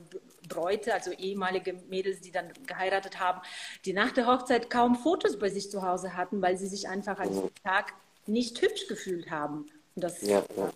Bräute, 0.48 0.94
also 0.94 1.12
ehemalige 1.12 1.74
Mädels, 1.90 2.22
die 2.22 2.32
dann 2.32 2.52
geheiratet 2.66 3.20
haben, 3.20 3.42
die 3.86 3.94
nach 3.94 4.12
der 4.12 4.28
Hochzeit 4.28 4.70
kaum 4.70 4.96
Fotos 4.96 5.38
bei 5.38 5.50
sich 5.50 5.70
zu 5.72 5.82
Hause 5.82 6.16
hatten, 6.16 6.42
weil 6.42 6.58
sie 6.58 6.68
sich 6.68 6.88
einfach 6.88 7.20
an 7.20 7.30
diesem 7.30 7.52
Tag 7.64 7.94
nicht 8.26 8.62
hübsch 8.62 8.88
gefühlt 8.88 9.30
haben. 9.32 9.66
Und 9.96 10.04
das, 10.04 10.22
ja, 10.22 10.44
ja. 10.56 10.72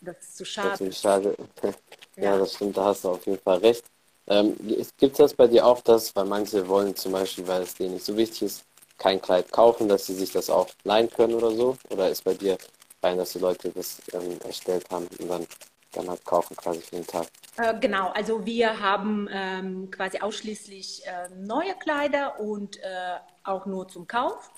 das 0.00 0.16
ist 0.20 0.36
zu 0.36 0.44
schade. 0.44 0.84
Das 0.86 1.00
schade. 1.00 1.36
ja. 2.16 2.24
ja, 2.24 2.38
das 2.38 2.54
stimmt, 2.54 2.76
da 2.76 2.86
hast 2.86 3.04
du 3.04 3.10
auf 3.10 3.26
jeden 3.26 3.38
Fall 3.38 3.58
recht. 3.58 3.84
Ähm, 4.28 4.56
Gibt 4.98 5.12
es 5.12 5.18
das 5.18 5.34
bei 5.34 5.48
dir 5.48 5.66
auch, 5.66 5.80
dass, 5.80 6.14
weil 6.14 6.24
manche 6.26 6.66
wollen 6.68 6.94
zum 6.94 7.12
Beispiel, 7.12 7.46
weil 7.46 7.62
es 7.62 7.74
denen 7.74 7.94
nicht 7.94 8.04
so 8.04 8.16
wichtig 8.16 8.42
ist, 8.42 8.64
kein 8.98 9.20
Kleid 9.20 9.50
kaufen, 9.50 9.88
dass 9.88 10.06
sie 10.06 10.14
sich 10.14 10.32
das 10.32 10.50
auch 10.50 10.68
leihen 10.84 11.10
können 11.10 11.34
oder 11.34 11.50
so? 11.50 11.76
Oder 11.90 12.08
ist 12.08 12.24
bei 12.24 12.34
dir 12.34 12.58
rein, 13.02 13.18
dass 13.18 13.32
die 13.32 13.38
Leute 13.38 13.70
das 13.70 14.00
ähm, 14.12 14.38
erstellt 14.44 14.88
haben 14.90 15.08
und 15.18 15.28
dann, 15.28 15.46
dann 15.92 16.08
halt 16.08 16.24
kaufen 16.24 16.56
quasi 16.56 16.80
für 16.80 16.96
den 16.96 17.06
Tag? 17.06 17.26
Äh, 17.56 17.78
genau, 17.80 18.10
also 18.10 18.44
wir 18.46 18.80
haben 18.80 19.28
ähm, 19.30 19.90
quasi 19.90 20.20
ausschließlich 20.20 21.02
äh, 21.06 21.28
neue 21.34 21.74
Kleider 21.74 22.40
und 22.40 22.78
äh, 22.78 23.18
auch 23.44 23.66
nur 23.66 23.88
zum 23.88 24.06
Kauf. 24.06 24.50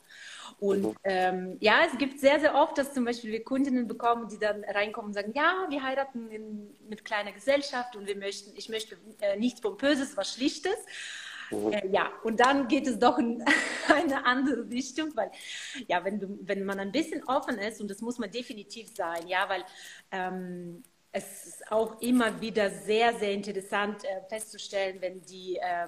Und 0.61 0.83
mhm. 0.85 0.97
ähm, 1.05 1.57
ja, 1.61 1.81
es 1.91 1.99
gibt 1.99 2.21
sehr, 2.21 2.39
sehr 2.39 2.55
oft, 2.55 2.79
dass 2.79 2.95
zum 2.95 3.05
Beispiel 3.05 3.33
wir 3.33 3.43
Kundinnen 3.43 3.89
bekommen, 3.89 4.29
die 4.29 4.39
dann 4.39 4.63
reinkommen 4.65 5.09
und 5.09 5.15
sagen, 5.15 5.33
ja, 5.35 5.67
wir 5.69 5.83
heiraten 5.83 6.31
in, 6.31 6.75
mit 6.89 7.05
kleiner 7.05 7.33
Gesellschaft 7.33 7.97
und 7.97 8.07
wir 8.07 8.17
möchten, 8.17 8.57
ich 8.57 8.69
möchte 8.69 8.97
äh, 9.21 9.37
nichts 9.37 9.61
Pompöses, 9.61 10.17
was 10.17 10.33
Schlichtes. 10.35 10.77
Mhm. 11.55 11.73
Äh, 11.73 11.89
ja, 11.89 12.11
und 12.23 12.41
dann 12.41 12.69
geht 12.69 12.87
es 12.87 12.99
doch 12.99 13.19
in 13.19 13.45
eine 13.95 14.25
andere 14.25 14.69
Richtung, 14.69 15.11
weil 15.15 15.31
ja, 15.89 16.05
wenn, 16.05 16.21
du, 16.21 16.39
wenn 16.43 16.65
man 16.65 16.81
ein 16.81 16.93
bisschen 16.93 17.23
offen 17.25 17.59
ist, 17.59 17.81
und 17.81 17.89
das 17.91 18.01
muss 18.01 18.19
man 18.19 18.31
definitiv 18.31 18.95
sein, 18.95 19.27
ja, 19.27 19.49
weil 19.49 19.65
ähm, 20.11 20.83
es 21.13 21.47
ist 21.47 21.73
auch 21.73 22.01
immer 22.01 22.41
wieder 22.41 22.71
sehr, 22.71 23.15
sehr 23.15 23.33
interessant 23.33 24.05
äh, 24.05 24.21
festzustellen, 24.29 24.97
wenn 25.01 25.23
die, 25.23 25.57
äh, 25.57 25.87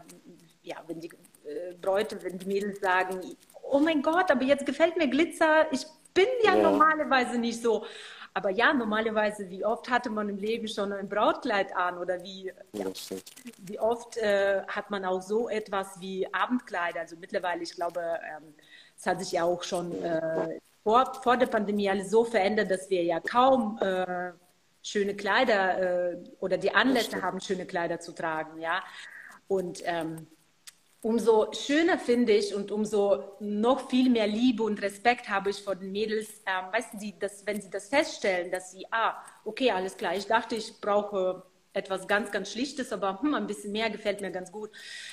ja, 0.62 0.76
wenn 0.86 1.00
die 1.00 1.08
äh, 1.44 1.74
Bräute, 1.80 2.22
wenn 2.22 2.38
die 2.38 2.46
Mädels 2.46 2.80
sagen, 2.80 3.20
oh 3.62 3.80
mein 3.80 4.02
Gott, 4.02 4.30
aber 4.30 4.44
jetzt 4.44 4.64
gefällt 4.64 4.96
mir 4.96 5.08
Glitzer. 5.08 5.66
Ich 5.72 5.84
bin 6.14 6.26
ja, 6.44 6.56
ja, 6.56 6.62
normalerweise 6.62 7.38
nicht 7.38 7.60
so. 7.60 7.84
Aber 8.36 8.50
ja, 8.50 8.74
normalerweise, 8.74 9.48
wie 9.48 9.64
oft 9.64 9.88
hatte 9.88 10.10
man 10.10 10.28
im 10.28 10.36
Leben 10.36 10.68
schon 10.68 10.92
ein 10.92 11.08
Brautkleid 11.08 11.74
an 11.74 11.96
oder 11.96 12.22
wie, 12.22 12.52
ja, 12.74 12.84
wie 13.60 13.80
oft 13.80 14.18
äh, 14.18 14.60
hat 14.68 14.90
man 14.90 15.06
auch 15.06 15.22
so 15.22 15.48
etwas 15.48 15.98
wie 16.00 16.28
Abendkleider? 16.34 17.00
Also 17.00 17.16
mittlerweile, 17.16 17.62
ich 17.62 17.74
glaube, 17.74 17.98
ähm, 18.02 18.52
es 18.94 19.06
hat 19.06 19.20
sich 19.20 19.32
ja 19.32 19.44
auch 19.44 19.62
schon 19.62 19.90
äh, 20.04 20.60
vor, 20.84 21.14
vor 21.22 21.38
der 21.38 21.46
Pandemie 21.46 21.88
alles 21.88 22.10
so 22.10 22.24
verändert, 22.24 22.70
dass 22.70 22.90
wir 22.90 23.02
ja 23.04 23.20
kaum 23.20 23.78
äh, 23.80 24.32
schöne 24.82 25.16
Kleider 25.16 26.10
äh, 26.10 26.18
oder 26.38 26.58
die 26.58 26.74
Anlässe 26.74 27.22
haben, 27.22 27.40
schöne 27.40 27.64
Kleider 27.64 28.00
zu 28.00 28.12
tragen, 28.12 28.60
ja. 28.60 28.84
Und 29.48 29.80
ähm, 29.84 30.26
umso 31.06 31.52
schöner 31.52 32.00
finde 32.00 32.32
ich 32.32 32.52
und 32.52 32.72
umso 32.72 33.36
noch 33.38 33.88
viel 33.88 34.10
mehr 34.10 34.26
Liebe 34.26 34.64
und 34.64 34.82
Respekt 34.82 35.28
habe 35.28 35.50
ich 35.50 35.62
vor 35.62 35.76
den 35.76 35.92
Mädels, 35.92 36.42
ähm, 36.44 36.72
weißt 36.72 36.94
du, 36.94 37.12
dass, 37.20 37.46
wenn 37.46 37.60
sie 37.60 37.70
das 37.70 37.88
feststellen, 37.88 38.50
dass 38.50 38.72
sie, 38.72 38.84
ah, 38.90 39.14
okay, 39.44 39.70
alles 39.70 39.96
klar, 39.96 40.16
ich 40.16 40.26
dachte, 40.26 40.56
ich 40.56 40.80
brauche 40.80 41.44
etwas 41.72 42.08
ganz, 42.08 42.32
ganz 42.32 42.50
Schlichtes, 42.50 42.92
aber 42.92 43.22
hm, 43.22 43.34
ein 43.34 43.46
bisschen 43.46 43.70
mehr 43.70 43.88
gefällt 43.88 44.20
mir 44.20 44.32
ganz 44.32 44.50
gut. 44.50 44.70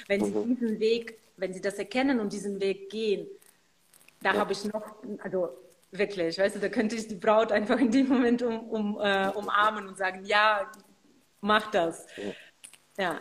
Wenn 0.08 0.26
sie 0.26 0.32
mhm. 0.32 0.56
diesen 0.56 0.80
Weg, 0.80 1.20
wenn 1.38 1.54
sie 1.54 1.62
das 1.62 1.76
erkennen 1.76 2.20
und 2.20 2.34
diesen 2.34 2.60
Weg 2.60 2.90
gehen, 2.90 3.28
da 4.20 4.34
ja. 4.34 4.40
habe 4.40 4.54
ich 4.54 4.66
noch, 4.66 4.96
also 5.24 5.50
wirklich, 5.92 6.40
weißt 6.40 6.56
du, 6.56 6.60
da 6.60 6.70
könnte 6.70 6.96
ich 6.96 7.08
die 7.08 7.16
Braut 7.16 7.52
einfach 7.52 7.78
in 7.78 7.92
dem 7.92 8.08
Moment 8.08 8.42
um, 8.42 8.68
um, 8.68 9.00
äh, 9.00 9.30
umarmen 9.30 9.88
und 9.88 9.98
sagen, 9.98 10.26
ja, 10.26 10.72
mach 11.40 11.70
das. 11.70 12.08
ja. 12.18 13.04
ja. 13.04 13.20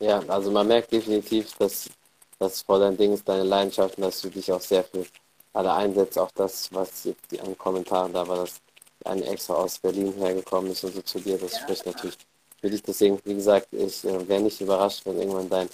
Ja, 0.00 0.20
also 0.28 0.50
man 0.50 0.68
merkt 0.68 0.92
definitiv, 0.92 1.54
dass 1.58 1.90
das 2.38 2.62
voll 2.62 2.80
dein 2.80 2.96
Ding 2.96 3.12
ist, 3.14 3.28
deine 3.28 3.42
Leidenschaft 3.42 3.96
und 3.96 4.04
dass 4.04 4.20
du 4.20 4.30
dich 4.30 4.50
auch 4.52 4.60
sehr 4.60 4.84
für 4.84 5.04
alle 5.52 5.72
einsetzt. 5.72 6.18
Auch 6.18 6.30
das, 6.32 6.72
was 6.72 7.04
jetzt 7.04 7.30
die 7.30 7.40
an 7.40 7.58
Kommentaren 7.58 8.12
da 8.12 8.26
war, 8.26 8.36
dass 8.38 8.60
eine 9.04 9.26
extra 9.26 9.54
aus 9.54 9.78
Berlin 9.78 10.12
hergekommen 10.14 10.70
ist 10.72 10.84
und 10.84 10.94
so 10.94 11.02
zu 11.02 11.18
dir, 11.18 11.38
das 11.38 11.52
ja. 11.52 11.60
spricht 11.60 11.86
natürlich 11.86 12.16
für 12.60 12.70
dich. 12.70 12.82
Deswegen, 12.82 13.20
wie 13.24 13.34
gesagt, 13.34 13.68
ich 13.72 14.04
äh, 14.04 14.28
wäre 14.28 14.42
nicht 14.42 14.60
überrascht, 14.60 15.02
wenn 15.04 15.18
irgendwann 15.18 15.48
dein 15.48 15.68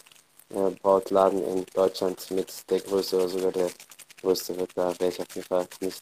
äh, 0.51 0.71
Brautladen 0.83 1.45
in 1.45 1.67
Deutschland 1.75 2.31
mit 2.31 2.49
der 2.71 2.81
Größe 2.81 3.17
oder 3.17 3.29
sogar 3.29 3.53
der 3.53 3.71
größte 4.23 4.57
wird. 4.59 4.71
Da 4.75 4.99
wäre 4.99 5.11
ich 5.11 5.21
auf 5.21 5.35
jeden 5.35 5.47
Fall 5.47 5.67
nicht 5.81 6.01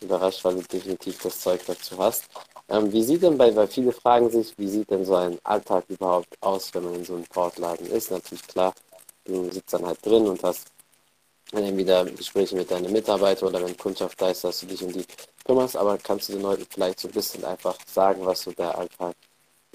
überrascht, 0.00 0.44
weil 0.44 0.56
du 0.56 0.62
definitiv 0.62 1.22
das 1.22 1.40
Zeug 1.40 1.60
dazu 1.66 1.96
hast. 1.98 2.24
Ähm, 2.68 2.92
wie 2.92 3.02
sieht 3.02 3.22
denn 3.22 3.38
bei, 3.38 3.54
weil 3.54 3.68
viele 3.68 3.92
fragen 3.92 4.30
sich, 4.30 4.56
wie 4.58 4.68
sieht 4.68 4.90
denn 4.90 5.04
so 5.04 5.14
ein 5.16 5.38
Alltag 5.44 5.84
überhaupt 5.88 6.36
aus, 6.40 6.72
wenn 6.74 6.84
man 6.84 6.94
in 6.96 7.04
so 7.04 7.14
einem 7.14 7.24
Portladen 7.24 7.86
ist? 7.90 8.10
Natürlich 8.10 8.46
klar, 8.46 8.72
du 9.24 9.50
sitzt 9.50 9.74
dann 9.74 9.86
halt 9.86 10.04
drin 10.04 10.26
und 10.26 10.42
hast 10.42 10.68
entweder 11.52 12.04
Gespräche 12.06 12.56
mit 12.56 12.70
deinen 12.70 12.92
Mitarbeitern 12.92 13.48
oder 13.48 13.64
wenn 13.64 13.76
Kundschaft 13.76 14.20
da 14.20 14.30
ist, 14.30 14.44
dass 14.44 14.60
du 14.60 14.66
dich 14.66 14.82
um 14.82 14.92
die 14.92 15.04
kümmerst, 15.44 15.76
aber 15.76 15.98
kannst 15.98 16.28
du 16.28 16.34
den 16.34 16.42
Leuten 16.42 16.66
vielleicht 16.70 17.00
so 17.00 17.08
ein 17.08 17.14
bisschen 17.14 17.44
einfach 17.44 17.76
sagen, 17.86 18.24
was 18.24 18.42
so 18.42 18.52
der 18.52 18.76
Alltag 18.76 19.14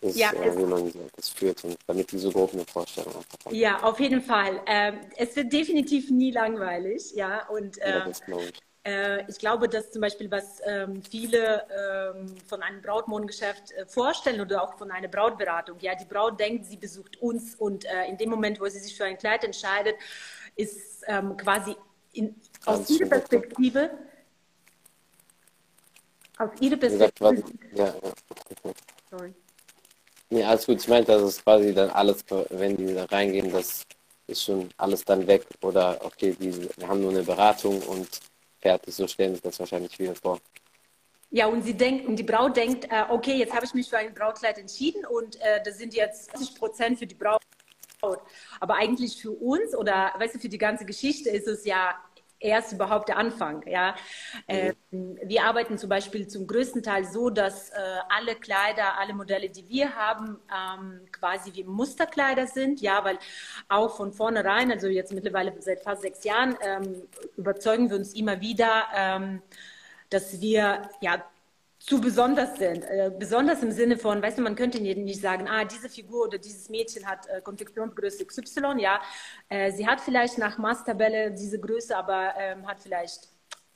ist, 0.02 0.18
ja, 0.18 0.32
äh, 0.32 0.58
wie 0.58 0.66
man 0.66 0.92
das 1.16 1.30
führt 1.30 1.64
und 1.64 1.78
damit 1.88 2.12
die 2.12 2.18
so 2.18 2.32
grob 2.32 2.54
eine 2.54 2.66
Vorstellung 2.66 3.14
haben. 3.14 3.56
Ja, 3.56 3.82
auf 3.84 4.00
jeden 4.00 4.22
Fall. 4.22 4.62
Ähm, 4.66 5.00
es 5.18 5.36
wird 5.36 5.52
definitiv 5.52 6.10
nie 6.12 6.32
langweilig, 6.32 7.14
ja, 7.16 7.48
und 7.50 7.78
äh, 7.80 7.90
ja, 7.90 8.12
ich. 8.88 8.94
Äh, 8.94 9.26
ich 9.30 9.38
glaube, 9.38 9.68
dass 9.68 9.92
zum 9.92 10.02
Beispiel, 10.02 10.30
was 10.32 10.62
ähm, 10.66 11.02
viele 11.04 11.66
ähm, 12.16 12.36
von 12.48 12.62
einem 12.64 12.82
Brautmodengeschäft 12.82 13.72
äh, 13.72 13.86
vorstellen 13.86 14.42
oder 14.42 14.64
auch 14.64 14.78
von 14.78 14.92
einer 14.92 15.08
Brautberatung, 15.08 15.78
ja, 15.80 15.96
die 15.96 16.06
Braut 16.06 16.40
denkt, 16.40 16.66
sie 16.66 16.78
besucht 16.78 17.22
uns 17.22 17.56
und 17.56 17.86
äh, 17.86 18.06
in 18.08 18.18
dem 18.18 18.30
Moment, 18.30 18.60
wo 18.60 18.68
sie 18.68 18.80
sich 18.80 18.96
für 18.96 19.06
ein 19.06 19.18
Kleid 19.18 19.44
entscheidet, 19.44 19.96
ist 20.56 21.04
ähm, 21.08 21.38
quasi 21.38 21.76
in, 22.14 22.36
aus 22.66 22.90
ihrer 22.90 23.10
Perspektive 23.10 23.92
aus 26.38 26.50
ihrer 26.60 26.78
Perspektive. 26.78 27.56
Ja, 27.74 27.86
ja. 27.86 28.74
Sorry. 29.10 29.34
Nee, 30.30 30.44
alles 30.44 30.66
gut. 30.66 30.80
Ich 30.80 30.88
meinte, 30.88 31.12
das 31.12 31.24
ist 31.24 31.44
quasi 31.44 31.74
dann 31.74 31.90
alles, 31.90 32.24
wenn 32.50 32.78
die 32.78 32.94
da 32.94 33.06
reingehen, 33.06 33.52
das 33.52 33.84
ist 34.28 34.44
schon 34.44 34.70
alles 34.78 35.04
dann 35.04 35.26
weg. 35.26 35.46
Oder 35.62 36.00
okay, 36.04 36.36
die 36.40 36.70
haben 36.86 37.02
nur 37.02 37.12
eine 37.12 37.24
Beratung 37.24 37.82
und 37.84 38.20
fertig. 38.68 38.96
So 38.96 39.08
stellen 39.08 39.34
sich 39.34 39.42
das 39.42 39.60
wahrscheinlich 39.60 39.96
viele 39.96 40.16
vor. 40.16 40.40
Ja, 41.30 41.48
und 41.48 41.64
sie 41.64 41.74
denkt, 41.74 42.06
und 42.08 42.16
die 42.16 42.24
Braut 42.24 42.56
denkt, 42.56 42.86
äh, 42.86 43.04
okay, 43.10 43.36
jetzt 43.36 43.54
habe 43.54 43.66
ich 43.66 43.74
mich 43.74 43.90
für 43.90 43.98
ein 43.98 44.14
Brautkleid 44.14 44.58
entschieden 44.58 45.06
und 45.06 45.36
äh, 45.42 45.62
das 45.64 45.78
sind 45.78 45.94
jetzt 45.94 46.32
20 46.32 46.56
Prozent 46.56 47.00
für 47.00 47.08
die 47.08 47.16
Braut. 47.16 47.42
Aber 48.60 48.76
eigentlich 48.76 49.20
für 49.22 49.32
uns 49.32 49.76
oder 49.76 50.14
weißt 50.18 50.36
du, 50.36 50.40
für 50.40 50.50
die 50.50 50.58
ganze 50.58 50.86
Geschichte 50.86 51.30
ist 51.30 51.48
es 51.48 51.66
ja 51.66 51.96
erst 52.40 52.74
überhaupt 52.74 53.10
der 53.10 53.18
Anfang. 53.18 53.66
Ja, 53.68 53.96
äh, 54.48 54.74
wir 54.92 55.44
arbeiten 55.44 55.78
zum 55.78 55.90
Beispiel 55.90 56.28
zum 56.28 56.48
größten 56.48 56.84
Teil 56.84 57.06
so, 57.06 57.30
dass 57.30 57.70
äh, 57.70 57.76
alle 58.10 58.36
Kleider, 58.36 58.98
alle 59.00 59.14
Modelle, 59.14 59.50
die 59.50 59.68
wir 59.70 59.96
haben, 59.96 60.40
ähm, 60.52 61.02
quasi 61.12 61.54
wie 61.54 61.64
Musterkleider 61.64 62.48
sind. 62.48 62.82
Ja, 62.82 63.04
weil 63.04 63.18
auch 63.68 63.96
von 63.98 64.14
vornherein, 64.14 64.72
also 64.72 64.88
jetzt 64.88 65.14
mittlerweile 65.14 65.54
seit 65.62 65.82
fast 65.82 66.02
sechs 66.02 66.24
Jahren, 66.24 66.58
ähm, 66.62 67.02
überzeugen 67.38 67.90
wir 67.90 67.98
uns 67.98 68.14
immer 68.14 68.42
wieder, 68.42 68.86
ähm, 68.94 69.42
dass 70.10 70.40
wir 70.42 70.90
ja 71.02 71.24
zu 71.88 72.02
besonders 72.02 72.58
sind. 72.58 72.84
Äh, 72.84 73.12
besonders 73.18 73.64
im 73.64 73.72
Sinne 73.72 73.98
von, 73.98 74.22
weißt 74.22 74.38
du, 74.38 74.42
man 74.42 74.56
könnte 74.56 74.80
nicht 74.82 75.22
sagen, 75.22 75.48
ah, 75.48 75.64
diese 75.64 75.90
Figur 75.90 76.26
oder 76.26 76.38
dieses 76.38 76.70
Mädchen 76.70 77.06
hat 77.06 77.28
äh, 77.28 77.42
Konfektionsgröße 77.42 78.26
XY, 78.26 78.76
ja. 78.80 79.02
Äh, 79.48 79.72
sie 79.72 79.88
hat 79.88 80.02
vielleicht 80.02 80.38
nach 80.38 80.58
Maßtabelle 80.58 81.32
diese 81.32 81.60
Größe, 81.60 81.96
aber 81.96 82.34
ähm, 82.38 82.68
hat 82.68 82.82
vielleicht 82.82 83.30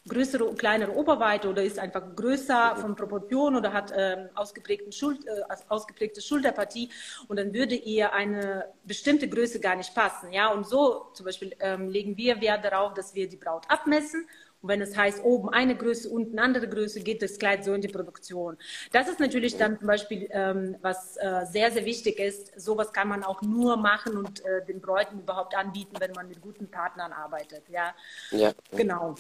größere, 0.10 0.54
kleinere 0.56 0.94
Oberweite 0.94 1.48
oder 1.48 1.64
ist 1.64 1.80
einfach 1.80 2.04
größer 2.16 2.76
von 2.76 2.96
Proportion 2.96 3.56
oder 3.56 3.72
hat 3.72 3.94
ähm, 3.96 4.30
ausgeprägten 4.36 4.92
Schul 4.92 5.18
äh, 5.26 5.56
ausgeprägte 5.70 6.22
Schulterpartie 6.22 6.90
und 7.28 7.38
dann 7.38 7.54
würde 7.54 7.76
ihr 7.76 8.12
eine 8.12 8.66
bestimmte 8.84 9.30
Größe 9.30 9.60
gar 9.60 9.76
nicht 9.76 9.94
passen. 9.94 10.34
Ja, 10.34 10.52
und 10.52 10.68
so 10.68 11.12
zum 11.14 11.28
Beispiel 11.28 11.56
ähm, 11.60 11.88
legen 11.88 12.18
wir 12.18 12.42
Wert 12.42 12.66
darauf, 12.66 12.94
dass 12.94 13.14
wir 13.14 13.30
die 13.30 13.38
Braut 13.38 13.70
abmessen 13.70 14.28
und 14.62 14.70
wenn 14.70 14.82
es 14.82 14.96
heißt, 14.96 15.24
oben 15.24 15.50
eine 15.50 15.76
Größe, 15.76 16.10
unten 16.10 16.40
andere 16.40 16.68
Größe, 16.68 17.02
geht 17.02 17.22
das 17.22 17.40
Kleid 17.40 17.66
so 17.66 17.74
in 17.74 17.82
die 17.82 17.88
Produktion. 17.88 18.58
Das 18.92 19.08
ist 19.08 19.20
natürlich 19.20 19.58
dann 19.58 19.78
zum 19.80 19.88
Beispiel, 19.88 20.28
ähm, 20.32 20.76
was 20.82 21.18
äh, 21.18 21.46
sehr, 21.50 21.72
sehr 21.72 21.86
wichtig 21.86 22.20
ist. 22.20 22.60
Sowas 22.60 22.94
kann 22.94 23.08
man 23.08 23.24
auch 23.24 23.42
nur 23.42 23.78
machen 23.78 24.18
und 24.18 24.46
äh, 24.46 24.66
den 24.66 24.80
Bräuten 24.80 25.20
überhaupt 25.20 25.56
anbieten, 25.56 25.96
wenn 26.00 26.12
man 26.12 26.28
mit 26.28 26.42
guten 26.42 26.68
Partnern 26.70 27.12
arbeitet. 27.12 27.64
Ja, 27.70 27.94
ja. 28.32 28.52
genau. 28.72 29.16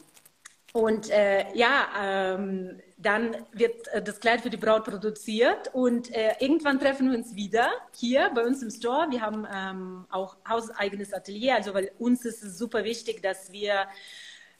Und 0.73 1.09
äh, 1.09 1.53
ja, 1.53 1.89
ähm, 2.01 2.79
dann 2.97 3.35
wird 3.51 3.87
äh, 3.89 4.01
das 4.01 4.19
Kleid 4.21 4.41
für 4.41 4.49
die 4.49 4.57
Braut 4.57 4.85
produziert 4.85 5.69
und 5.73 6.13
äh, 6.15 6.33
irgendwann 6.39 6.79
treffen 6.79 7.11
wir 7.11 7.17
uns 7.17 7.35
wieder 7.35 7.69
hier 7.93 8.31
bei 8.33 8.43
uns 8.45 8.63
im 8.63 8.69
Store. 8.69 9.07
Wir 9.09 9.21
haben 9.21 9.45
ähm, 9.53 10.05
auch 10.09 10.37
hauseigenes 10.47 11.11
Atelier, 11.13 11.55
also 11.55 11.73
weil 11.73 11.91
uns 11.99 12.23
ist 12.23 12.41
es 12.41 12.57
super 12.57 12.85
wichtig, 12.85 13.21
dass 13.21 13.51
wir 13.51 13.87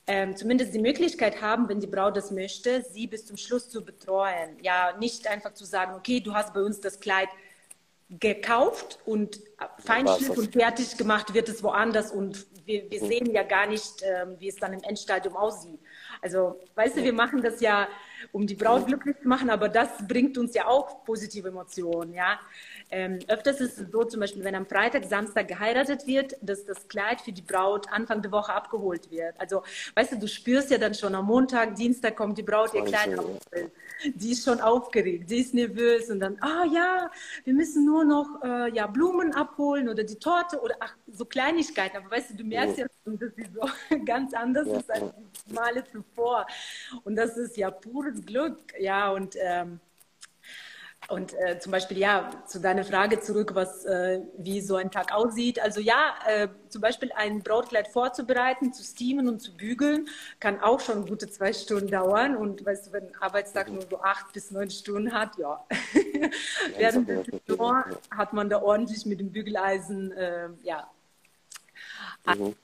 ähm, 0.07 0.35
zumindest 0.35 0.73
die 0.73 0.79
Möglichkeit 0.79 1.41
haben, 1.41 1.69
wenn 1.69 1.79
die 1.79 1.87
Braut 1.87 2.17
das 2.17 2.31
möchte, 2.31 2.83
sie 2.83 3.07
bis 3.07 3.25
zum 3.25 3.37
Schluss 3.37 3.69
zu 3.69 3.83
betreuen. 3.83 4.57
Ja, 4.61 4.95
nicht 4.99 5.27
einfach 5.27 5.53
zu 5.53 5.65
sagen, 5.65 5.95
okay, 5.95 6.19
du 6.19 6.33
hast 6.33 6.53
bei 6.53 6.61
uns 6.61 6.79
das 6.79 6.99
Kleid 6.99 7.29
gekauft 8.19 8.99
und 9.05 9.39
Feinschliff 9.79 10.37
und 10.37 10.51
fertig 10.51 10.97
gemacht 10.97 11.33
wird 11.33 11.47
es 11.47 11.63
woanders 11.63 12.11
und 12.11 12.45
wir, 12.65 12.89
wir 12.91 12.99
sehen 12.99 13.31
ja 13.31 13.43
gar 13.43 13.67
nicht, 13.67 14.03
ähm, 14.03 14.35
wie 14.37 14.49
es 14.49 14.57
dann 14.57 14.73
im 14.73 14.83
Endstadium 14.83 15.35
aussieht. 15.35 15.79
Also, 16.21 16.59
weißt 16.75 16.97
du, 16.97 17.03
wir 17.03 17.13
machen 17.13 17.41
das 17.41 17.61
ja, 17.61 17.87
um 18.31 18.45
die 18.45 18.55
Braut 18.55 18.85
glücklich 18.85 19.17
zu 19.21 19.27
machen, 19.27 19.49
aber 19.49 19.69
das 19.69 19.89
bringt 20.07 20.37
uns 20.37 20.53
ja 20.53 20.67
auch 20.67 21.03
positive 21.03 21.47
Emotionen, 21.47 22.13
ja. 22.13 22.39
Ähm, 22.91 23.19
öfters 23.29 23.61
ist 23.61 23.79
es 23.79 23.91
so, 23.91 24.03
zum 24.03 24.19
Beispiel, 24.19 24.43
wenn 24.43 24.53
am 24.53 24.65
Freitag, 24.65 25.05
Samstag 25.05 25.47
geheiratet 25.47 26.05
wird, 26.07 26.35
dass 26.41 26.65
das 26.65 26.87
Kleid 26.89 27.21
für 27.21 27.31
die 27.31 27.41
Braut 27.41 27.91
Anfang 27.91 28.21
der 28.21 28.31
Woche 28.31 28.53
abgeholt 28.53 29.09
wird. 29.09 29.33
Also, 29.39 29.63
weißt 29.95 30.11
du, 30.11 30.19
du 30.19 30.27
spürst 30.27 30.71
ja 30.71 30.77
dann 30.77 30.93
schon 30.93 31.15
am 31.15 31.25
Montag, 31.25 31.75
Dienstag 31.75 32.17
kommt 32.17 32.37
die 32.37 32.43
Braut 32.43 32.73
ihr 32.73 32.83
Kleid 32.83 33.17
abholen. 33.17 33.71
Die 34.15 34.31
ist 34.31 34.43
schon 34.43 34.59
aufgeregt, 34.59 35.29
die 35.29 35.39
ist 35.39 35.53
nervös 35.53 36.09
und 36.09 36.19
dann, 36.19 36.37
ah 36.41 36.65
ja, 36.65 37.09
wir 37.43 37.53
müssen 37.53 37.85
nur 37.85 38.03
noch 38.03 38.41
äh, 38.43 38.71
ja, 38.73 38.87
Blumen 38.87 39.33
abholen 39.33 39.87
oder 39.87 40.03
die 40.03 40.15
Torte 40.15 40.59
oder 40.59 40.75
ach, 40.79 40.95
so 41.11 41.23
Kleinigkeiten. 41.23 41.97
Aber 41.97 42.11
weißt 42.11 42.31
du, 42.31 42.35
du 42.35 42.43
merkst 42.43 42.77
ja, 42.77 42.85
ja 43.05 43.13
dass 43.13 43.35
sie 43.35 43.47
so 43.53 43.95
ganz 44.05 44.33
anders 44.33 44.67
ja. 44.67 44.77
ist 44.77 44.91
als 44.91 45.13
die 45.47 45.53
Male 45.53 45.83
zuvor. 45.91 46.45
Und 47.03 47.15
das 47.15 47.37
ist 47.37 47.55
ja 47.55 47.71
pures 47.71 48.25
Glück, 48.25 48.57
ja, 48.79 49.11
und 49.11 49.35
ähm, 49.39 49.79
und 51.11 51.33
äh, 51.33 51.59
zum 51.59 51.71
Beispiel, 51.71 51.97
ja, 51.97 52.31
zu 52.47 52.59
deiner 52.59 52.83
Frage 52.83 53.19
zurück, 53.19 53.51
was, 53.53 53.85
äh, 53.85 54.21
wie 54.37 54.61
so 54.61 54.75
ein 54.75 54.91
Tag 54.91 55.13
aussieht. 55.13 55.59
Also 55.59 55.79
ja, 55.81 56.15
äh, 56.25 56.47
zum 56.69 56.81
Beispiel 56.81 57.11
ein 57.13 57.41
Brautkleid 57.43 57.87
vorzubereiten, 57.87 58.73
zu 58.73 58.83
steamen 58.83 59.27
und 59.27 59.39
zu 59.41 59.55
bügeln, 59.55 60.07
kann 60.39 60.61
auch 60.61 60.79
schon 60.79 61.05
gute 61.05 61.29
zwei 61.29 61.53
Stunden 61.53 61.89
dauern. 61.89 62.35
Und 62.35 62.65
weißt 62.65 62.87
du, 62.87 62.93
wenn 62.93 63.07
ein 63.07 63.15
Arbeitstag 63.19 63.69
nur 63.69 63.83
so 63.89 64.01
acht 64.01 64.31
bis 64.33 64.51
neun 64.51 64.69
Stunden 64.69 65.11
hat, 65.11 65.37
ja. 65.37 65.65
Während 66.77 67.07
der 67.09 67.23
Saison 67.45 67.83
hat 68.09 68.33
man 68.33 68.49
da 68.49 68.61
ordentlich 68.61 69.05
mit 69.05 69.19
dem 69.19 69.31
Bügeleisen, 69.31 70.11
äh, 70.13 70.49
ja. 70.63 70.89
Mhm. 72.25 72.55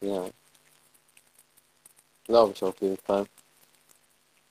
Ja. 0.00 0.26
Glaube 2.24 2.52
ich 2.54 2.62
auf 2.62 2.80
jeden 2.80 2.96
Fall. 2.98 3.26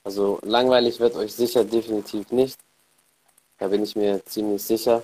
Also 0.10 0.39
langweilig 0.41 1.00
wird 1.00 1.13
euch 1.13 1.36
sicher 1.36 1.63
definitiv 1.63 2.32
nicht. 2.32 2.58
Da 3.60 3.67
bin 3.67 3.84
ich 3.84 3.95
mir 3.95 4.26
ziemlich 4.26 4.63
sicher. 4.63 5.04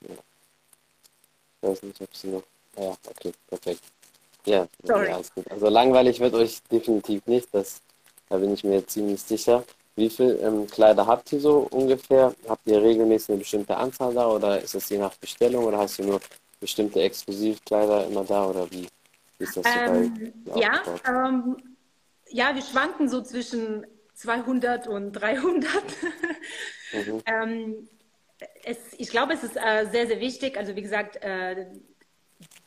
Ich 0.00 0.08
weiß 1.60 1.80
nicht, 1.84 2.00
ob 2.00 2.12
sie 2.12 2.26
noch. 2.26 2.42
Ja, 2.76 2.96
okay, 3.08 3.32
perfekt. 3.46 3.82
Ja, 4.44 4.66
Sorry. 4.82 5.06
ja 5.06 5.14
alles 5.14 5.32
gut. 5.32 5.48
Also 5.48 5.68
langweilig 5.68 6.18
wird 6.18 6.34
euch 6.34 6.60
definitiv 6.64 7.24
nicht, 7.26 7.46
das, 7.52 7.80
da 8.28 8.38
bin 8.38 8.52
ich 8.52 8.64
mir 8.64 8.84
ziemlich 8.84 9.22
sicher. 9.22 9.62
Wie 9.96 10.08
viele 10.08 10.34
ähm, 10.36 10.66
Kleider 10.66 11.06
habt 11.06 11.32
ihr 11.32 11.40
so 11.40 11.68
ungefähr? 11.70 12.34
Habt 12.48 12.66
ihr 12.66 12.82
regelmäßig 12.82 13.30
eine 13.30 13.38
bestimmte 13.38 13.76
Anzahl 13.76 14.14
da 14.14 14.28
oder 14.28 14.60
ist 14.60 14.74
es 14.74 14.88
je 14.88 14.98
nach 14.98 15.14
Bestellung 15.16 15.64
oder 15.64 15.78
hast 15.78 15.98
du 15.98 16.04
nur 16.04 16.20
bestimmte 16.60 17.02
Exklusivkleider 17.02 18.06
immer 18.06 18.24
da 18.24 18.46
oder 18.46 18.70
wie, 18.70 18.88
wie 19.38 19.44
ist 19.44 19.56
das 19.56 19.66
ähm, 19.66 20.34
so 20.46 20.52
bei 20.52 20.60
ja, 20.60 20.82
ähm, 21.06 21.56
ja, 22.28 22.54
wir 22.54 22.62
schwanken 22.62 23.08
so 23.08 23.20
zwischen 23.20 23.86
200 24.14 24.88
und 24.88 25.12
300. 25.12 25.70
mhm. 26.92 27.22
ähm, 27.26 27.88
es, 28.64 28.78
ich 28.96 29.10
glaube, 29.10 29.34
es 29.34 29.42
ist 29.42 29.56
äh, 29.56 29.86
sehr, 29.90 30.06
sehr 30.06 30.20
wichtig. 30.20 30.56
Also 30.56 30.74
wie 30.74 30.82
gesagt, 30.82 31.16
äh, 31.16 31.66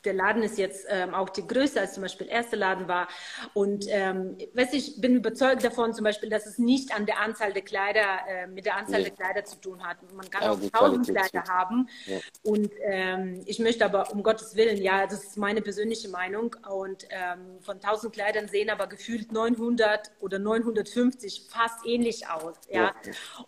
der 0.05 0.13
Laden 0.13 0.43
ist 0.43 0.57
jetzt 0.57 0.85
ähm, 0.89 1.13
auch 1.13 1.29
die 1.29 1.45
größte 1.45 1.81
als 1.81 1.93
zum 1.93 2.03
Beispiel 2.03 2.27
der 2.27 2.35
erste 2.37 2.55
Laden 2.55 2.87
war. 2.87 3.07
Und 3.53 3.85
ähm, 3.89 4.37
weiß 4.53 4.73
ich 4.73 5.01
bin 5.01 5.15
überzeugt 5.17 5.63
davon 5.63 5.93
zum 5.93 6.03
Beispiel, 6.03 6.29
dass 6.29 6.45
es 6.45 6.57
nicht 6.57 6.95
an 6.95 7.05
der 7.05 7.19
Anzahl 7.19 7.53
der 7.53 7.63
Kleider, 7.63 8.19
äh, 8.27 8.47
mit 8.47 8.65
der 8.65 8.77
Anzahl 8.77 8.99
nee. 8.99 9.09
der 9.09 9.15
Kleider 9.15 9.45
zu 9.45 9.59
tun 9.59 9.83
hat. 9.83 9.97
Man 10.13 10.29
kann 10.29 10.43
ja, 10.43 10.51
auch 10.51 10.59
tausend 10.71 11.07
Kleider 11.07 11.43
haben. 11.47 11.89
Ja. 12.05 12.17
Und 12.43 12.71
ähm, 12.83 13.41
ich 13.45 13.59
möchte 13.59 13.85
aber 13.85 14.11
um 14.11 14.23
Gottes 14.23 14.55
Willen, 14.55 14.81
ja, 14.81 15.05
das 15.07 15.23
ist 15.23 15.37
meine 15.37 15.61
persönliche 15.61 16.09
Meinung. 16.09 16.55
Und 16.69 17.05
ähm, 17.09 17.59
von 17.61 17.79
tausend 17.79 18.13
Kleidern 18.13 18.47
sehen 18.47 18.69
aber 18.69 18.87
gefühlt 18.87 19.31
900 19.31 20.11
oder 20.19 20.39
950 20.39 21.47
fast 21.49 21.85
ähnlich 21.85 22.27
aus. 22.27 22.55
Ja. 22.69 22.81
ja. 22.83 22.93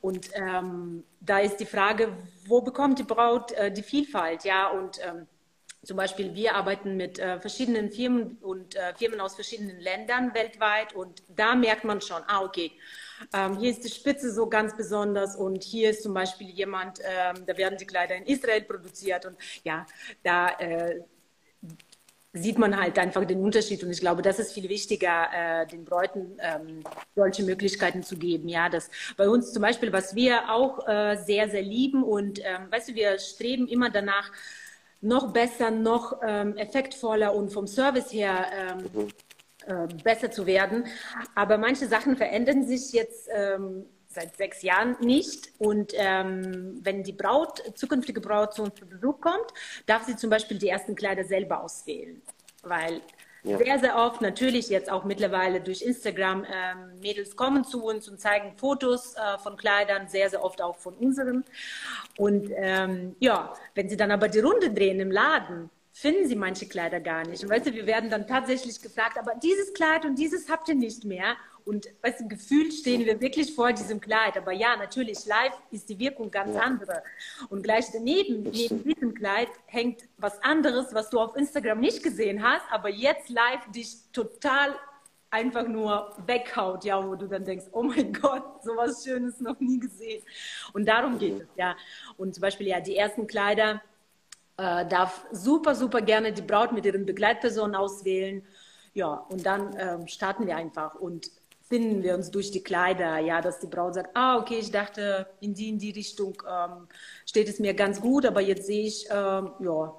Und 0.01 0.29
ähm, 0.33 1.03
da 1.19 1.39
ist 1.39 1.57
die 1.57 1.65
Frage, 1.65 2.09
wo 2.47 2.61
bekommt 2.61 2.99
die 2.99 3.03
Braut 3.03 3.51
äh, 3.53 3.71
die 3.71 3.83
Vielfalt? 3.83 4.43
Ja, 4.43 4.69
und 4.69 4.99
ähm, 5.03 5.27
zum 5.83 5.97
Beispiel, 5.97 6.33
wir 6.35 6.55
arbeiten 6.55 6.97
mit 6.97 7.19
äh, 7.19 7.39
verschiedenen 7.39 7.91
Firmen 7.91 8.37
und 8.41 8.75
äh, 8.75 8.93
Firmen 8.95 9.21
aus 9.21 9.35
verschiedenen 9.35 9.79
Ländern 9.79 10.33
weltweit 10.33 10.93
und 10.93 11.23
da 11.35 11.55
merkt 11.55 11.83
man 11.83 12.01
schon, 12.01 12.21
ah, 12.27 12.41
okay, 12.41 12.71
ähm, 13.33 13.57
hier 13.57 13.71
ist 13.71 13.83
die 13.83 13.89
Spitze 13.89 14.33
so 14.33 14.47
ganz 14.47 14.75
besonders 14.75 15.35
und 15.35 15.63
hier 15.63 15.91
ist 15.91 16.03
zum 16.03 16.13
Beispiel 16.13 16.49
jemand, 16.49 16.99
ähm, 16.99 17.45
da 17.45 17.57
werden 17.57 17.77
die 17.77 17.85
Kleider 17.85 18.15
in 18.15 18.25
Israel 18.25 18.61
produziert 18.61 19.25
und 19.25 19.37
ja, 19.63 19.85
da 20.23 20.49
äh, 20.59 21.01
sieht 22.33 22.57
man 22.57 22.79
halt 22.79 22.99
einfach 22.99 23.25
den 23.25 23.41
Unterschied 23.41 23.83
und 23.83 23.91
ich 23.91 23.99
glaube, 23.99 24.21
das 24.21 24.39
ist 24.39 24.53
viel 24.53 24.69
wichtiger, 24.69 25.27
äh, 25.33 25.67
den 25.67 25.85
Bräuten 25.85 26.37
ähm, 26.39 26.83
solche 27.15 27.43
Möglichkeiten 27.43 28.03
zu 28.03 28.17
geben. 28.17 28.49
Ja, 28.49 28.69
das 28.69 28.89
bei 29.15 29.27
uns 29.27 29.53
zum 29.53 29.61
Beispiel, 29.61 29.91
was 29.93 30.15
wir 30.15 30.51
auch 30.51 30.87
äh, 30.87 31.17
sehr, 31.17 31.49
sehr 31.49 31.63
lieben 31.63 32.03
und 32.03 32.39
ähm, 32.39 32.71
weißt 32.71 32.89
du, 32.89 32.95
wir 32.95 33.17
streben 33.19 33.67
immer 33.67 33.89
danach, 33.89 34.31
noch 35.01 35.31
besser, 35.33 35.71
noch 35.71 36.19
ähm, 36.25 36.57
effektvoller 36.57 37.35
und 37.35 37.51
vom 37.51 37.67
Service 37.67 38.11
her 38.11 38.45
ähm, 38.53 39.09
äh, 39.65 39.93
besser 40.03 40.31
zu 40.31 40.45
werden. 40.45 40.85
Aber 41.35 41.57
manche 41.57 41.87
Sachen 41.87 42.15
verändern 42.15 42.65
sich 42.65 42.91
jetzt 42.93 43.29
ähm, 43.31 43.85
seit 44.07 44.35
sechs 44.35 44.61
Jahren 44.61 44.95
nicht. 44.99 45.51
Und 45.59 45.93
ähm, 45.95 46.79
wenn 46.83 47.03
die 47.03 47.13
Braut, 47.13 47.61
zukünftige 47.75 48.21
Braut 48.21 48.53
zu 48.53 48.63
uns 48.63 48.75
zu 48.75 48.85
Besuch 48.85 49.21
kommt, 49.21 49.53
darf 49.85 50.03
sie 50.03 50.15
zum 50.15 50.29
Beispiel 50.29 50.57
die 50.57 50.69
ersten 50.69 50.95
Kleider 50.95 51.23
selber 51.23 51.63
auswählen. 51.63 52.21
Weil 52.63 53.01
ja. 53.47 53.57
sehr, 53.57 53.79
sehr 53.79 53.97
oft, 53.97 54.21
natürlich 54.21 54.69
jetzt 54.69 54.91
auch 54.91 55.03
mittlerweile 55.03 55.61
durch 55.61 55.81
Instagram, 55.81 56.45
ähm, 56.45 56.99
Mädels 57.01 57.35
kommen 57.35 57.63
zu 57.63 57.83
uns 57.83 58.07
und 58.07 58.19
zeigen 58.19 58.55
Fotos 58.57 59.15
äh, 59.15 59.37
von 59.39 59.57
Kleidern, 59.57 60.07
sehr, 60.07 60.29
sehr 60.29 60.43
oft 60.43 60.61
auch 60.61 60.77
von 60.77 60.93
unseren. 60.95 61.43
Und 62.17 62.51
ähm, 62.55 63.15
ja, 63.19 63.53
wenn 63.75 63.89
sie 63.89 63.97
dann 63.97 64.11
aber 64.11 64.27
die 64.27 64.39
Runde 64.39 64.71
drehen 64.71 64.99
im 64.99 65.11
Laden, 65.11 65.69
finden 65.91 66.27
sie 66.27 66.35
manche 66.35 66.67
Kleider 66.67 66.99
gar 66.99 67.25
nicht. 67.27 67.43
Und 67.43 67.49
weißt 67.49 67.65
du, 67.65 67.73
wir 67.73 67.87
werden 67.87 68.09
dann 68.09 68.27
tatsächlich 68.27 68.81
gefragt, 68.81 69.17
aber 69.17 69.33
dieses 69.41 69.73
Kleid 69.73 70.05
und 70.05 70.15
dieses 70.15 70.49
habt 70.49 70.69
ihr 70.69 70.75
nicht 70.75 71.05
mehr. 71.05 71.35
Und 71.67 71.87
weißt 72.01 72.21
du, 72.21 72.27
gefühlt 72.29 72.73
stehen 72.73 73.05
wir 73.05 73.19
wirklich 73.19 73.53
vor 73.53 73.73
diesem 73.73 73.99
Kleid. 73.99 74.37
Aber 74.37 74.53
ja, 74.53 74.77
natürlich, 74.77 75.25
live 75.25 75.51
ist 75.69 75.89
die 75.89 75.99
Wirkung 75.99 76.31
ganz 76.31 76.55
ja. 76.55 76.61
andere. 76.61 77.03
Und 77.49 77.61
gleich 77.61 77.87
daneben, 77.91 78.43
neben 78.43 78.83
diesem 78.83 79.13
Kleid, 79.13 79.49
hängt 79.65 80.03
was 80.17 80.41
anderes, 80.41 80.93
was 80.93 81.09
du 81.09 81.19
auf 81.19 81.35
Instagram 81.35 81.81
nicht 81.81 82.01
gesehen 82.01 82.41
hast, 82.41 82.63
aber 82.71 82.89
jetzt 82.89 83.27
live 83.27 83.69
dich 83.75 83.97
total 84.13 84.75
einfach 85.29 85.67
nur 85.67 86.15
weghaut, 86.25 86.85
ja, 86.85 87.05
wo 87.05 87.15
du 87.15 87.27
dann 87.27 87.43
denkst, 87.43 87.65
oh 87.73 87.83
mein 87.83 88.13
Gott, 88.13 88.63
sowas 88.63 89.03
Schönes 89.03 89.41
noch 89.41 89.59
nie 89.59 89.77
gesehen. 89.77 90.23
Und 90.71 90.87
darum 90.87 91.19
geht 91.19 91.41
es, 91.41 91.47
ja. 91.57 91.75
Und 92.15 92.33
zum 92.33 92.43
Beispiel, 92.43 92.67
ja, 92.67 92.79
die 92.79 92.95
ersten 92.95 93.27
Kleider 93.27 93.81
äh, 94.55 94.85
darf 94.85 95.25
super, 95.33 95.75
super 95.75 96.01
gerne 96.01 96.31
die 96.31 96.41
Braut 96.41 96.71
mit 96.71 96.85
ihren 96.85 97.05
Begleitpersonen 97.05 97.75
auswählen. 97.75 98.41
Ja, 98.93 99.25
und 99.29 99.45
dann 99.45 99.75
ähm, 99.77 100.07
starten 100.07 100.47
wir 100.47 100.55
einfach. 100.55 100.95
Und 100.95 101.29
finden 101.67 102.03
wir 102.03 102.15
uns 102.15 102.31
durch 102.31 102.51
die 102.51 102.63
Kleider, 102.63 103.17
ja, 103.19 103.41
dass 103.41 103.59
die 103.59 103.67
Braut 103.67 103.95
sagt, 103.95 104.15
ah, 104.15 104.37
okay, 104.37 104.59
ich 104.59 104.71
dachte, 104.71 105.27
in 105.41 105.53
die, 105.53 105.69
in 105.69 105.79
die 105.79 105.91
Richtung 105.91 106.41
ähm, 106.49 106.87
steht 107.25 107.49
es 107.49 107.59
mir 107.59 107.73
ganz 107.73 107.99
gut, 107.99 108.25
aber 108.25 108.41
jetzt 108.41 108.67
sehe 108.67 108.87
ich, 108.87 109.05
ähm, 109.09 109.51
ja, 109.59 109.93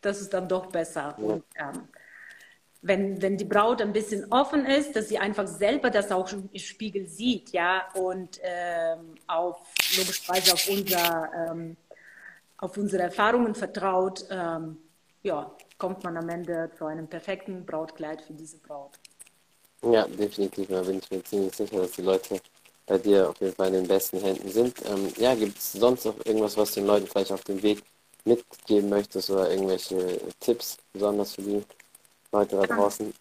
das 0.00 0.20
ist 0.20 0.32
dann 0.32 0.48
doch 0.48 0.66
besser. 0.66 1.16
Ja. 1.18 1.24
Und, 1.24 1.44
ähm, 1.56 1.88
wenn, 2.82 3.20
wenn 3.20 3.36
die 3.36 3.44
Braut 3.44 3.82
ein 3.82 3.92
bisschen 3.92 4.32
offen 4.32 4.64
ist, 4.64 4.96
dass 4.96 5.08
sie 5.08 5.18
einfach 5.18 5.46
selber 5.46 5.90
das 5.90 6.10
auch 6.10 6.32
im 6.32 6.48
Spiegel 6.58 7.06
sieht, 7.06 7.50
ja, 7.50 7.88
und 7.94 8.40
ähm, 8.42 9.16
auf, 9.26 9.58
logischerweise 9.98 10.54
auf, 10.54 10.68
unser, 10.68 11.30
ähm, 11.50 11.76
auf 12.56 12.76
unsere 12.78 13.02
Erfahrungen 13.02 13.54
vertraut, 13.54 14.24
ähm, 14.30 14.78
ja, 15.22 15.54
kommt 15.76 16.02
man 16.04 16.16
am 16.16 16.28
Ende 16.30 16.70
zu 16.76 16.86
einem 16.86 17.06
perfekten 17.06 17.66
Brautkleid 17.66 18.22
für 18.22 18.32
diese 18.32 18.56
Braut. 18.56 18.98
Ja, 19.82 20.06
definitiv. 20.06 20.68
Da 20.68 20.82
bin 20.82 20.98
ich 20.98 21.10
mir 21.10 21.24
ziemlich 21.24 21.54
sicher, 21.54 21.78
dass 21.78 21.92
die 21.92 22.02
Leute 22.02 22.40
bei 22.86 22.98
dir 22.98 23.30
auf 23.30 23.40
jeden 23.40 23.54
Fall 23.54 23.68
in 23.68 23.74
den 23.74 23.88
besten 23.88 24.20
Händen 24.20 24.48
sind. 24.50 24.74
Ähm, 24.86 25.12
ja, 25.16 25.34
gibt 25.34 25.56
es 25.56 25.72
sonst 25.72 26.04
noch 26.04 26.16
irgendwas, 26.24 26.56
was 26.56 26.72
den 26.72 26.86
Leuten 26.86 27.06
vielleicht 27.06 27.32
auf 27.32 27.44
dem 27.44 27.62
Weg 27.62 27.82
mitgeben 28.24 28.90
möchtest 28.90 29.30
oder 29.30 29.50
irgendwelche 29.50 30.20
Tipps, 30.40 30.76
besonders 30.92 31.34
für 31.34 31.42
die 31.42 31.62
Leute 32.32 32.56
da 32.56 32.66
draußen? 32.66 33.12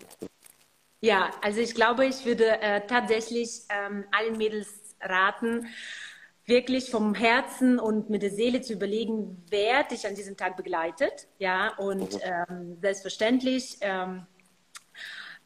Ja, 1.02 1.32
also 1.41 1.62
ich 1.62 1.74
glaube, 1.74 2.06
ich 2.06 2.26
würde 2.26 2.62
äh, 2.62 2.86
tatsächlich 2.86 3.62
ähm, 3.69 4.06
allen 4.12 4.38
Mädels 4.38 4.67
raten, 5.02 5.67
wirklich 6.45 6.89
vom 6.89 7.13
Herzen 7.13 7.80
und 7.80 8.10
mit 8.10 8.24
der 8.24 8.32
Seele 8.32 8.62
zu 8.62 8.74
überlegen, 8.74 9.41
wer 9.50 9.84
dich 9.84 10.06
an 10.08 10.15
diesem 10.15 10.36
Tag 10.36 10.58
begleitet. 10.58 11.28
Ja, 11.38 11.76
und 11.78 12.15
mhm. 12.15 12.19
ähm, 12.24 12.78
selbstverständlich 12.82 13.78
ähm, 13.82 14.26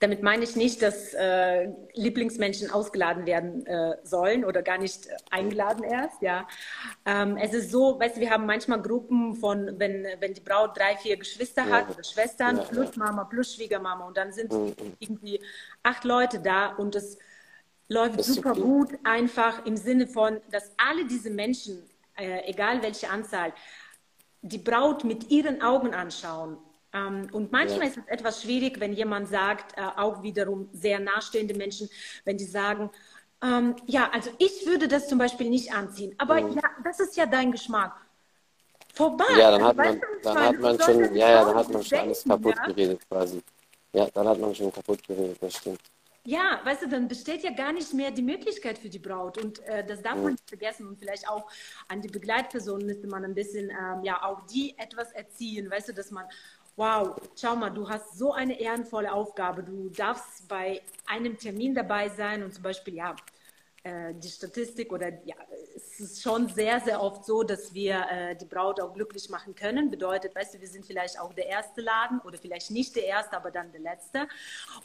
damit 0.03 0.21
meine 0.21 0.43
ich 0.43 0.57
nicht, 0.57 0.81
dass 0.81 1.13
äh, 1.13 1.69
Lieblingsmenschen 1.93 2.69
ausgeladen 2.69 3.25
werden 3.25 3.65
äh, 3.65 3.95
sollen 4.03 4.43
oder 4.43 4.61
gar 4.61 4.77
nicht 4.77 5.07
eingeladen 5.31 5.85
erst. 5.85 6.21
Ja, 6.21 6.45
ähm, 7.05 7.37
es 7.37 7.53
ist 7.53 7.71
so, 7.71 7.97
weißt 8.01 8.17
du, 8.17 8.19
wir 8.19 8.29
haben 8.29 8.45
manchmal 8.45 8.81
Gruppen 8.81 9.35
von, 9.35 9.79
wenn 9.79 10.05
wenn 10.19 10.33
die 10.33 10.41
Braut 10.41 10.77
drei, 10.77 10.97
vier 10.97 11.15
Geschwister 11.15 11.65
ja. 11.65 11.71
hat 11.71 11.89
oder 11.89 12.03
Schwestern 12.03 12.57
ja, 12.57 12.63
plus 12.63 12.97
Mama 12.97 13.23
plus 13.23 13.55
Schwiegermama 13.55 14.05
und 14.05 14.17
dann 14.17 14.33
sind 14.33 14.51
mhm. 14.51 14.75
irgendwie 14.99 15.39
acht 15.83 16.03
Leute 16.03 16.39
da 16.41 16.73
und 16.75 16.95
es 16.95 17.17
läuft 17.87 18.21
super 18.25 18.51
okay. 18.51 18.61
gut, 18.61 18.89
einfach 19.05 19.65
im 19.65 19.77
Sinne 19.77 20.07
von, 20.07 20.41
dass 20.51 20.69
alle 20.75 21.05
diese 21.05 21.29
Menschen, 21.29 21.81
äh, 22.17 22.41
egal 22.49 22.81
welche 22.81 23.09
Anzahl, 23.09 23.53
die 24.41 24.57
Braut 24.57 25.05
mit 25.05 25.31
ihren 25.31 25.61
Augen 25.61 25.93
anschauen 25.93 26.57
und 26.93 27.51
manchmal 27.51 27.81
ja. 27.81 27.87
ist 27.87 27.97
es 27.97 28.07
etwas 28.07 28.43
schwierig, 28.43 28.79
wenn 28.79 28.93
jemand 28.93 29.27
sagt, 29.27 29.77
äh, 29.77 29.81
auch 29.81 30.21
wiederum 30.21 30.69
sehr 30.73 30.99
nahestehende 30.99 31.55
Menschen, 31.55 31.89
wenn 32.23 32.37
die 32.37 32.45
sagen, 32.45 32.91
ähm, 33.43 33.75
ja, 33.87 34.09
also 34.13 34.29
ich 34.37 34.65
würde 34.65 34.87
das 34.87 35.07
zum 35.07 35.17
Beispiel 35.17 35.49
nicht 35.49 35.73
anziehen, 35.73 36.13
aber 36.17 36.41
mhm. 36.41 36.53
ja, 36.53 36.69
das 36.83 36.99
ist 36.99 37.17
ja 37.17 37.25
dein 37.25 37.51
Geschmack. 37.51 37.93
Vorbei. 38.93 39.25
Ja, 39.37 39.51
dann 39.51 39.63
hat 39.63 39.75
man, 39.75 40.01
dann 40.21 40.39
hat 40.39 40.59
man 40.59 40.79
schon, 40.79 41.15
ja, 41.15 41.29
ja, 41.29 41.45
dann 41.45 41.55
hat 41.55 41.69
man 41.69 41.83
schon 41.83 41.97
alles 41.97 42.23
kaputt 42.23 42.55
geredet 42.67 43.01
quasi. 43.09 43.41
Ja, 43.91 44.07
dann 44.13 44.27
hat 44.27 44.39
man 44.39 44.53
schon 44.53 44.71
kaputt 44.71 45.05
geredet, 45.07 45.37
das 45.41 45.55
stimmt. 45.55 45.81
Ja, 46.25 46.61
weißt 46.63 46.83
du, 46.83 46.87
dann 46.87 47.07
besteht 47.09 47.43
ja 47.43 47.51
gar 47.51 47.73
nicht 47.73 47.93
mehr 47.93 48.09
die 48.11 48.21
Möglichkeit 48.21 48.77
für 48.77 48.87
die 48.87 48.99
Braut 48.99 49.37
und 49.37 49.59
äh, 49.65 49.85
das 49.85 50.01
darf 50.01 50.15
man 50.15 50.31
nicht 50.33 50.47
vergessen 50.47 50.87
und 50.87 50.97
vielleicht 50.97 51.27
auch 51.27 51.49
an 51.89 52.01
die 52.01 52.07
Begleitpersonen 52.07 52.85
müsste 52.85 53.07
man 53.07 53.25
ein 53.25 53.33
bisschen, 53.33 53.69
ähm, 53.71 54.03
ja, 54.03 54.23
auch 54.23 54.45
die 54.45 54.77
etwas 54.77 55.11
erziehen, 55.11 55.69
weißt 55.69 55.89
du, 55.89 55.93
dass 55.93 56.11
man 56.11 56.25
wow, 56.75 57.15
schau 57.35 57.55
mal, 57.55 57.69
du 57.69 57.87
hast 57.87 58.17
so 58.17 58.33
eine 58.33 58.59
ehrenvolle 58.59 59.11
Aufgabe. 59.11 59.63
Du 59.63 59.89
darfst 59.89 60.47
bei 60.47 60.81
einem 61.05 61.37
Termin 61.37 61.75
dabei 61.75 62.09
sein 62.09 62.43
und 62.43 62.53
zum 62.53 62.63
Beispiel, 62.63 62.95
ja, 62.95 63.15
äh, 63.85 64.13
die 64.13 64.29
Statistik 64.29 64.93
oder 64.93 65.09
ja, 65.25 65.35
es 65.75 65.99
ist 65.99 66.21
schon 66.21 66.47
sehr, 66.47 66.79
sehr 66.79 67.01
oft 67.01 67.25
so, 67.25 67.43
dass 67.43 67.73
wir 67.73 68.05
äh, 68.09 68.33
die 68.33 68.45
Braut 68.45 68.79
auch 68.79 68.93
glücklich 68.93 69.29
machen 69.29 69.55
können. 69.55 69.91
Bedeutet, 69.91 70.33
weißt 70.33 70.53
du, 70.53 70.61
wir 70.61 70.69
sind 70.69 70.85
vielleicht 70.85 71.19
auch 71.19 71.33
der 71.33 71.47
erste 71.47 71.81
Laden 71.81 72.21
oder 72.21 72.37
vielleicht 72.37 72.71
nicht 72.71 72.95
der 72.95 73.05
erste, 73.05 73.35
aber 73.35 73.51
dann 73.51 73.73
der 73.73 73.81
letzte. 73.81 74.29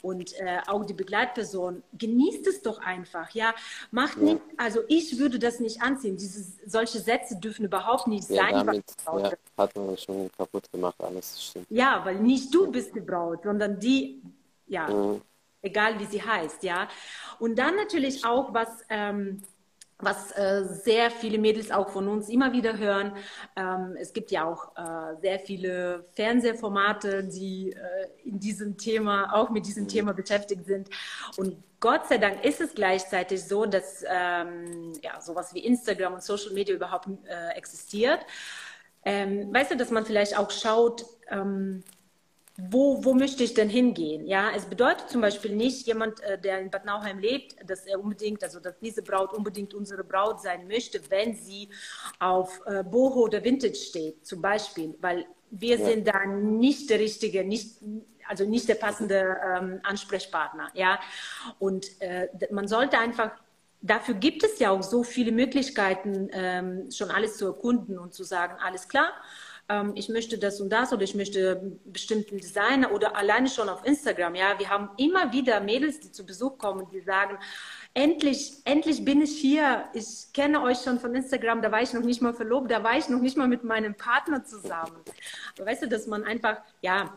Und 0.01 0.37
äh, 0.39 0.59
auch 0.67 0.83
die 0.83 0.93
Begleitperson 0.93 1.81
genießt 1.97 2.45
es 2.47 2.61
doch 2.61 2.79
einfach, 2.79 3.29
ja. 3.31 3.53
Macht 3.91 4.17
ja. 4.17 4.23
nicht, 4.23 4.41
also 4.57 4.81
ich 4.89 5.17
würde 5.17 5.39
das 5.39 5.61
nicht 5.61 5.81
anziehen. 5.81 6.17
Diese, 6.17 6.51
solche 6.65 6.99
Sätze 6.99 7.37
dürfen 7.37 7.65
überhaupt 7.65 8.07
nicht 8.07 8.29
ja, 8.29 8.43
sein. 8.43 8.65
Damit, 8.65 8.83
ja, 9.05 9.31
hat 9.57 9.75
man 9.77 9.97
schon 9.97 10.29
kaputt 10.37 10.69
gemacht, 10.73 10.95
alles 10.99 11.41
stimmt. 11.41 11.67
Ja, 11.69 12.03
weil 12.03 12.19
nicht 12.19 12.53
du 12.53 12.69
bist 12.69 12.93
die 12.93 12.99
Braut, 12.99 13.43
sondern 13.43 13.79
die, 13.79 14.21
ja. 14.67 14.89
Mhm 14.89 15.21
egal 15.61 15.99
wie 15.99 16.05
sie 16.05 16.21
heißt, 16.21 16.63
ja. 16.63 16.87
Und 17.39 17.57
dann 17.57 17.75
natürlich 17.75 18.25
auch, 18.25 18.53
was, 18.53 18.83
ähm, 18.89 19.41
was 19.97 20.31
äh, 20.31 20.63
sehr 20.63 21.11
viele 21.11 21.37
Mädels 21.37 21.71
auch 21.71 21.89
von 21.89 22.07
uns 22.07 22.29
immer 22.29 22.53
wieder 22.53 22.77
hören. 22.77 23.13
Ähm, 23.55 23.97
es 23.99 24.13
gibt 24.13 24.31
ja 24.31 24.45
auch 24.45 24.75
äh, 24.77 25.19
sehr 25.21 25.39
viele 25.39 26.05
Fernsehformate, 26.13 27.25
die 27.25 27.73
äh, 27.73 28.07
in 28.23 28.39
diesem 28.39 28.77
Thema, 28.77 29.33
auch 29.33 29.49
mit 29.49 29.65
diesem 29.65 29.87
Thema 29.87 30.13
beschäftigt 30.13 30.65
sind. 30.65 30.89
Und 31.35 31.57
Gott 31.81 32.07
sei 32.07 32.17
Dank 32.17 32.43
ist 32.45 32.61
es 32.61 32.73
gleichzeitig 32.73 33.43
so, 33.43 33.65
dass 33.65 34.03
ähm, 34.07 34.93
ja, 35.01 35.19
sowas 35.19 35.53
wie 35.53 35.59
Instagram 35.59 36.15
und 36.15 36.23
Social 36.23 36.51
Media 36.53 36.75
überhaupt 36.75 37.07
äh, 37.25 37.57
existiert. 37.57 38.19
Ähm, 39.03 39.53
weißt 39.53 39.71
du, 39.71 39.77
dass 39.77 39.91
man 39.91 40.05
vielleicht 40.05 40.37
auch 40.37 40.51
schaut, 40.51 41.05
ähm, 41.29 41.83
wo, 42.69 43.03
wo 43.03 43.13
möchte 43.13 43.43
ich 43.43 43.53
denn 43.53 43.69
hingehen? 43.69 44.25
Ja, 44.27 44.51
es 44.55 44.65
bedeutet 44.65 45.09
zum 45.09 45.21
Beispiel 45.21 45.55
nicht, 45.55 45.87
jemand, 45.87 46.19
äh, 46.21 46.39
der 46.39 46.59
in 46.59 46.69
Bad 46.69 46.85
Nauheim 46.85 47.19
lebt, 47.19 47.55
dass 47.69 47.85
er 47.85 47.99
unbedingt, 47.99 48.43
also 48.43 48.59
dass 48.59 48.77
diese 48.79 49.01
Braut 49.01 49.33
unbedingt 49.33 49.73
unsere 49.73 50.03
Braut 50.03 50.41
sein 50.41 50.67
möchte, 50.67 50.99
wenn 51.09 51.35
sie 51.35 51.69
auf 52.19 52.61
äh, 52.65 52.83
Boho 52.83 53.21
oder 53.21 53.43
Vintage 53.43 53.75
steht, 53.75 54.25
zum 54.25 54.41
Beispiel, 54.41 54.95
weil 54.99 55.25
wir 55.51 55.79
ja. 55.79 55.85
sind 55.85 56.07
da 56.07 56.25
nicht 56.25 56.89
der 56.89 56.99
richtige, 56.99 57.43
nicht, 57.43 57.77
also 58.27 58.45
nicht 58.45 58.67
der 58.67 58.75
passende 58.75 59.37
ähm, 59.43 59.79
Ansprechpartner, 59.83 60.69
ja. 60.73 60.99
Und 61.59 62.01
äh, 62.01 62.27
man 62.51 62.67
sollte 62.67 62.99
einfach 62.99 63.31
Dafür 63.81 64.15
gibt 64.15 64.43
es 64.43 64.59
ja 64.59 64.71
auch 64.71 64.83
so 64.83 65.03
viele 65.03 65.31
Möglichkeiten, 65.31 66.27
ähm, 66.33 66.91
schon 66.91 67.11
alles 67.11 67.37
zu 67.37 67.45
erkunden 67.45 67.97
und 67.97 68.13
zu 68.13 68.25
sagen, 68.25 68.57
alles 68.61 68.89
klar, 68.89 69.13
ähm, 69.69 69.93
ich 69.95 70.09
möchte 70.09 70.37
das 70.37 70.59
und 70.59 70.69
das 70.69 70.91
oder 70.91 71.03
ich 71.03 71.15
möchte 71.15 71.77
bestimmten 71.85 72.37
Designer 72.37 72.91
oder 72.91 73.15
alleine 73.15 73.47
schon 73.47 73.69
auf 73.69 73.85
Instagram. 73.85 74.35
Ja, 74.35 74.57
wir 74.57 74.69
haben 74.69 74.89
immer 74.97 75.31
wieder 75.31 75.59
Mädels, 75.61 75.99
die 75.99 76.11
zu 76.11 76.25
Besuch 76.25 76.57
kommen, 76.57 76.87
die 76.91 77.01
sagen, 77.01 77.37
endlich, 77.93 78.53
endlich 78.65 79.05
bin 79.05 79.21
ich 79.21 79.37
hier. 79.37 79.85
Ich 79.93 80.33
kenne 80.33 80.61
euch 80.61 80.79
schon 80.79 80.99
von 80.99 81.13
Instagram, 81.13 81.61
da 81.61 81.71
war 81.71 81.81
ich 81.81 81.93
noch 81.93 82.03
nicht 82.03 82.21
mal 82.21 82.33
verlobt, 82.33 82.71
da 82.71 82.83
war 82.83 82.97
ich 82.97 83.07
noch 83.09 83.21
nicht 83.21 83.37
mal 83.37 83.47
mit 83.47 83.63
meinem 83.63 83.95
Partner 83.95 84.43
zusammen. 84.43 84.97
Aber 85.57 85.67
weißt 85.67 85.83
du, 85.83 85.87
dass 85.87 86.07
man 86.07 86.23
einfach, 86.23 86.57
ja, 86.81 87.15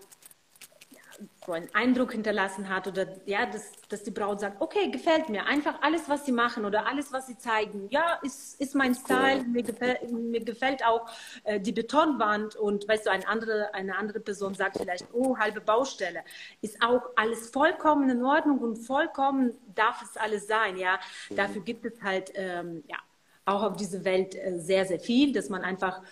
so 1.44 1.52
einen 1.52 1.68
Eindruck 1.74 2.12
hinterlassen 2.12 2.68
hat 2.68 2.86
oder 2.86 3.06
ja, 3.26 3.46
dass, 3.46 3.72
dass 3.88 4.02
die 4.04 4.10
Braut 4.10 4.40
sagt, 4.40 4.60
okay, 4.60 4.90
gefällt 4.90 5.28
mir. 5.28 5.46
Einfach 5.46 5.82
alles, 5.82 6.08
was 6.08 6.24
sie 6.24 6.32
machen 6.32 6.64
oder 6.64 6.86
alles, 6.86 7.12
was 7.12 7.26
sie 7.26 7.36
zeigen. 7.36 7.88
Ja, 7.90 8.20
ist, 8.22 8.60
ist 8.60 8.74
mein 8.74 8.94
Style. 8.94 9.42
Mir, 9.44 9.62
gefällt, 9.62 10.10
mir 10.10 10.44
gefällt 10.44 10.84
auch 10.84 11.08
äh, 11.44 11.58
die 11.58 11.72
Betonwand 11.72 12.54
und 12.56 12.86
weißt 12.86 13.06
du, 13.06 13.10
eine 13.10 13.26
andere, 13.26 13.74
eine 13.74 13.96
andere 13.96 14.20
Person 14.20 14.54
sagt 14.54 14.78
vielleicht, 14.78 15.06
oh, 15.12 15.36
halbe 15.36 15.60
Baustelle. 15.60 16.22
Ist 16.60 16.80
auch 16.80 17.02
alles 17.16 17.50
vollkommen 17.50 18.08
in 18.08 18.24
Ordnung 18.24 18.58
und 18.58 18.76
vollkommen 18.76 19.52
darf 19.74 20.02
es 20.02 20.16
alles 20.16 20.46
sein. 20.46 20.76
Ja, 20.76 21.00
mhm. 21.28 21.36
dafür 21.36 21.62
gibt 21.62 21.84
es 21.84 22.00
halt 22.02 22.30
ähm, 22.34 22.84
ja 22.88 22.98
auch 23.44 23.62
auf 23.62 23.76
dieser 23.76 24.04
Welt 24.04 24.36
äh, 24.36 24.58
sehr, 24.58 24.84
sehr 24.84 25.00
viel, 25.00 25.32
dass 25.32 25.48
man 25.48 25.62
einfach 25.62 26.02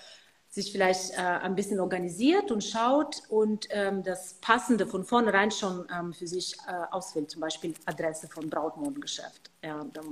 sich 0.51 0.73
vielleicht 0.73 1.13
äh, 1.13 1.17
ein 1.17 1.55
bisschen 1.55 1.79
organisiert 1.79 2.51
und 2.51 2.65
schaut 2.65 3.23
und 3.29 3.69
ähm, 3.71 4.03
das 4.03 4.35
Passende 4.41 4.85
von 4.85 5.05
vornherein 5.05 5.53
schon 5.53 5.87
ähm, 5.97 6.13
für 6.13 6.27
sich 6.27 6.57
äh, 6.67 6.73
auswählt, 6.91 7.31
zum 7.31 7.41
Beispiel 7.41 7.73
Adresse 7.87 8.27
von 8.27 8.51
Brautmodengeschäft. 8.51 9.49
Ja, 9.63 9.87
dann 9.93 10.07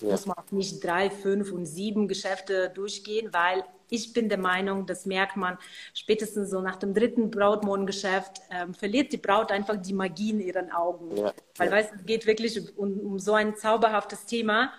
ja. 0.00 0.10
muss 0.10 0.26
man 0.26 0.36
auch 0.36 0.50
nicht 0.50 0.82
drei, 0.82 1.10
fünf 1.10 1.52
und 1.52 1.66
sieben 1.66 2.08
Geschäfte 2.08 2.70
durchgehen, 2.70 3.32
weil 3.32 3.64
ich 3.88 4.12
bin 4.12 4.28
der 4.28 4.38
Meinung, 4.38 4.84
das 4.86 5.06
merkt 5.06 5.36
man 5.36 5.58
spätestens 5.92 6.50
so 6.50 6.60
nach 6.60 6.76
dem 6.76 6.92
dritten 6.92 7.30
Brautmodengeschäft, 7.30 8.40
ähm, 8.50 8.74
verliert 8.74 9.12
die 9.12 9.18
Braut 9.18 9.52
einfach 9.52 9.76
die 9.76 9.92
Magie 9.92 10.30
in 10.30 10.40
ihren 10.40 10.72
Augen. 10.72 11.16
Ja. 11.16 11.32
Weil, 11.56 11.70
weißt 11.70 11.92
es 12.00 12.04
geht 12.04 12.26
wirklich 12.26 12.76
um, 12.76 12.98
um, 12.98 13.18
so 13.20 13.34
ein 13.34 13.54
zauberhaftes 13.54 14.26
Thema 14.26 14.72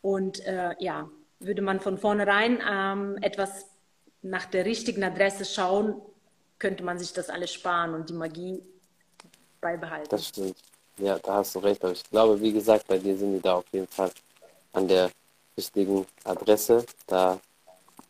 und 0.00 0.40
äh, 0.46 0.74
ja, 0.78 1.10
würde 1.38 1.60
man 1.60 1.80
von 1.80 1.98
vornherein 1.98 2.62
ähm, 2.66 3.18
etwas 3.20 3.73
nach 4.24 4.46
der 4.46 4.64
richtigen 4.64 5.04
Adresse 5.04 5.44
schauen, 5.44 6.00
könnte 6.58 6.82
man 6.82 6.98
sich 6.98 7.12
das 7.12 7.28
alles 7.28 7.52
sparen 7.52 7.94
und 7.94 8.08
die 8.08 8.14
Magie 8.14 8.62
beibehalten. 9.60 10.08
Das 10.08 10.28
stimmt. 10.28 10.56
Ja, 10.96 11.18
da 11.18 11.34
hast 11.34 11.54
du 11.54 11.58
recht. 11.58 11.84
Aber 11.84 11.92
ich 11.92 12.04
glaube, 12.04 12.40
wie 12.40 12.52
gesagt, 12.52 12.86
bei 12.86 12.98
dir 12.98 13.16
sind 13.16 13.34
die 13.34 13.40
da 13.40 13.56
auf 13.56 13.66
jeden 13.72 13.86
Fall 13.88 14.10
an 14.72 14.88
der 14.88 15.10
richtigen 15.56 16.06
Adresse. 16.24 16.86
Da 17.06 17.38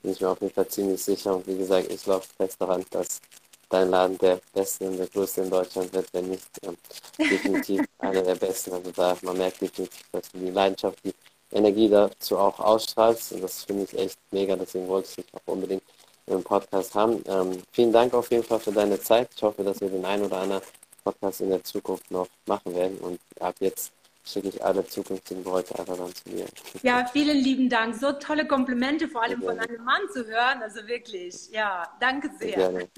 bin 0.02 0.12
ich 0.12 0.20
mir 0.20 0.28
auf 0.28 0.40
jeden 0.40 0.54
Fall 0.54 0.68
ziemlich 0.68 1.02
sicher. 1.02 1.34
Und 1.34 1.46
wie 1.46 1.58
gesagt, 1.58 1.90
ich 1.90 2.02
glaube 2.04 2.24
fest 2.36 2.60
daran, 2.60 2.84
dass 2.90 3.20
dein 3.68 3.90
Laden 3.90 4.16
der 4.18 4.40
beste 4.52 4.86
und 4.86 4.98
der 4.98 5.08
größte 5.08 5.40
in 5.42 5.50
Deutschland 5.50 5.92
wird, 5.92 6.12
wenn 6.12 6.28
nicht 6.28 6.46
ähm, 6.62 6.76
definitiv 7.18 7.84
einer 7.98 8.22
der 8.22 8.36
besten. 8.36 8.72
Also 8.72 8.92
da 8.92 9.16
man 9.22 9.38
merkt 9.38 9.60
definitiv, 9.62 10.04
dass 10.12 10.30
du 10.30 10.38
die 10.38 10.50
Leidenschaft, 10.50 10.98
die 11.04 11.14
Energie 11.50 11.88
dazu 11.88 12.38
auch 12.38 12.60
ausstrahlst. 12.60 13.32
Und 13.32 13.42
das 13.42 13.64
finde 13.64 13.84
ich 13.84 13.98
echt 13.98 14.18
mega. 14.30 14.54
Deswegen 14.54 14.86
wollte 14.86 15.08
ich 15.08 15.16
dich 15.16 15.34
auch 15.34 15.52
unbedingt 15.52 15.82
im 16.26 16.42
Podcast 16.42 16.94
haben. 16.94 17.22
Ähm, 17.26 17.62
vielen 17.72 17.92
Dank 17.92 18.14
auf 18.14 18.30
jeden 18.30 18.44
Fall 18.44 18.60
für 18.60 18.72
deine 18.72 18.98
Zeit. 19.00 19.28
Ich 19.36 19.42
hoffe, 19.42 19.62
dass 19.62 19.80
wir 19.80 19.88
den 19.88 20.04
einen 20.04 20.24
oder 20.24 20.38
anderen 20.38 20.62
Podcast 21.02 21.40
in 21.40 21.50
der 21.50 21.62
Zukunft 21.62 22.10
noch 22.10 22.28
machen 22.46 22.74
werden. 22.74 22.98
Und 22.98 23.20
ab 23.40 23.54
jetzt 23.60 23.92
schicke 24.24 24.48
ich 24.48 24.64
alle 24.64 24.86
zukünftigen 24.86 25.44
Bräute 25.44 25.78
einfach 25.78 25.96
dann 25.96 26.14
zu 26.14 26.30
mir. 26.30 26.46
Ja, 26.82 27.06
vielen 27.06 27.36
lieben 27.36 27.68
Dank. 27.68 27.94
So 27.94 28.12
tolle 28.12 28.46
Komplimente, 28.46 29.08
vor 29.08 29.22
allem 29.22 29.42
von 29.42 29.58
einem 29.58 29.84
Mann 29.84 30.02
zu 30.12 30.26
hören. 30.26 30.62
Also 30.62 30.86
wirklich, 30.86 31.50
ja, 31.50 31.86
danke 32.00 32.30
sehr. 32.38 32.56
Gerne, 32.56 32.88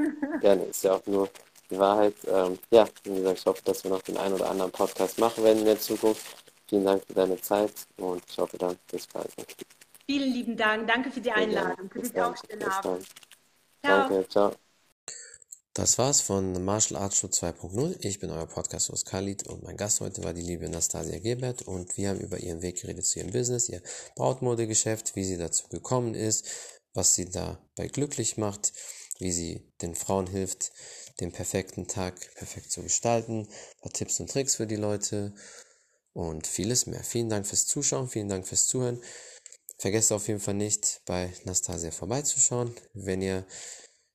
gerne. 0.41 0.65
Ist 0.65 0.85
ja 0.85 0.95
auch 0.95 1.07
nur 1.07 1.29
die 1.71 1.79
Wahrheit. 1.79 2.15
Ähm, 2.29 2.59
ja, 2.71 2.87
wie 3.05 3.15
gesagt, 3.17 3.39
ich 3.41 3.47
hoffe, 3.47 3.63
dass 3.65 3.83
wir 3.83 3.91
noch 3.91 4.03
den 4.03 4.17
einen 4.17 4.35
oder 4.35 4.51
anderen 4.51 4.71
Podcast 4.71 5.19
machen 5.19 5.43
werden 5.43 5.59
in 5.59 5.65
der 5.65 5.81
Zukunft. 5.81 6.25
Vielen 6.69 6.85
Dank 6.85 7.03
für 7.07 7.15
deine 7.15 7.41
Zeit 7.41 7.73
und 7.97 8.23
ich 8.29 8.39
hoffe 8.39 8.59
dann 8.59 8.77
bis 8.91 9.07
bald. 9.07 9.31
Vielen 10.07 10.33
lieben 10.33 10.57
Dank. 10.57 10.87
Danke 10.87 11.11
für 11.11 11.21
die 11.21 11.33
Einladung, 11.33 11.91
für 11.91 12.01
die. 12.01 12.11
Ciao. 12.11 12.99
Danke, 13.83 14.29
ciao. 14.29 14.53
Das 15.75 15.99
war's 15.99 16.23
von 16.23 16.65
Martial 16.65 17.03
Arts 17.03 17.19
Show 17.19 17.27
2.0. 17.27 17.97
Ich 18.01 18.19
bin 18.19 18.31
euer 18.31 18.47
Podcast-Host 18.47 19.05
Khalid 19.05 19.47
und 19.47 19.63
mein 19.63 19.77
Gast 19.77 20.01
heute 20.01 20.25
war 20.25 20.33
die 20.33 20.41
liebe 20.41 20.69
Nastasia 20.71 21.19
Gebert 21.19 21.63
und 21.63 21.99
wir 21.99 22.09
haben 22.09 22.21
über 22.21 22.39
ihren 22.39 22.63
Weg 22.63 22.81
geredet 22.81 23.05
zu 23.05 23.19
ihrem 23.19 23.31
Business, 23.31 23.69
ihr 23.69 23.83
Brautmodegeschäft, 24.15 25.17
wie 25.17 25.25
sie 25.25 25.37
dazu 25.37 25.69
gekommen 25.69 26.15
ist, 26.15 26.49
was 26.95 27.15
sie 27.15 27.29
dabei 27.29 27.89
glücklich 27.89 28.39
macht, 28.39 28.73
wie 29.19 29.33
sie 29.33 29.71
den 29.83 29.95
Frauen 29.95 30.27
hilft, 30.27 30.73
den 31.21 31.33
perfekten 31.33 31.89
Tag 31.89 32.15
perfekt 32.37 32.71
zu 32.71 32.83
gestalten, 32.83 33.41
ein 33.41 33.81
paar 33.83 33.93
Tipps 33.93 34.19
und 34.21 34.31
Tricks 34.31 34.55
für 34.57 34.67
die 34.67 34.77
Leute 34.77 35.35
und 36.15 36.47
vieles 36.47 36.87
mehr. 36.87 37.05
Vielen 37.05 37.29
Dank 37.29 37.47
fürs 37.47 37.67
Zuschauen, 37.67 38.09
vielen 38.09 38.31
Dank 38.31 38.47
fürs 38.47 38.67
Zuhören. 38.67 39.03
Vergesst 39.79 40.13
auf 40.13 40.27
jeden 40.29 40.41
Fall 40.41 40.55
nicht, 40.55 41.03
bei 41.07 41.33
Nastasia 41.45 41.91
vorbeizuschauen. 41.91 42.75
Wenn 42.95 43.21
ihr 43.21 43.47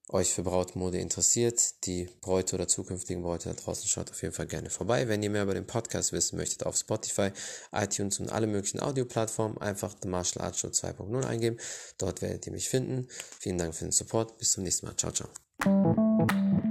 euch 0.09 0.33
für 0.33 0.43
Brautmode 0.43 0.97
interessiert, 0.97 1.85
die 1.85 2.09
Bräute 2.21 2.55
oder 2.55 2.67
zukünftigen 2.67 3.23
Bräute 3.23 3.49
da 3.49 3.55
draußen, 3.55 3.87
schaut 3.87 4.11
auf 4.11 4.21
jeden 4.21 4.33
Fall 4.33 4.47
gerne 4.47 4.69
vorbei. 4.69 5.07
Wenn 5.07 5.23
ihr 5.23 5.29
mehr 5.29 5.43
über 5.43 5.53
den 5.53 5.67
Podcast 5.67 6.11
wissen 6.11 6.37
möchtet, 6.37 6.65
auf 6.65 6.75
Spotify, 6.75 7.29
iTunes 7.71 8.19
und 8.19 8.31
alle 8.31 8.47
möglichen 8.47 8.79
Audioplattformen 8.79 9.57
einfach 9.59 9.95
The 10.01 10.09
Martial 10.09 10.43
Arts 10.45 10.59
Show 10.59 10.67
2.0 10.67 11.25
eingeben. 11.25 11.57
Dort 11.97 12.21
werdet 12.21 12.45
ihr 12.47 12.53
mich 12.53 12.67
finden. 12.67 13.07
Vielen 13.39 13.57
Dank 13.57 13.75
für 13.75 13.85
den 13.85 13.91
Support. 13.91 14.37
Bis 14.37 14.51
zum 14.51 14.63
nächsten 14.63 14.87
Mal. 14.87 14.95
Ciao, 14.97 15.11
ciao. 15.11 16.70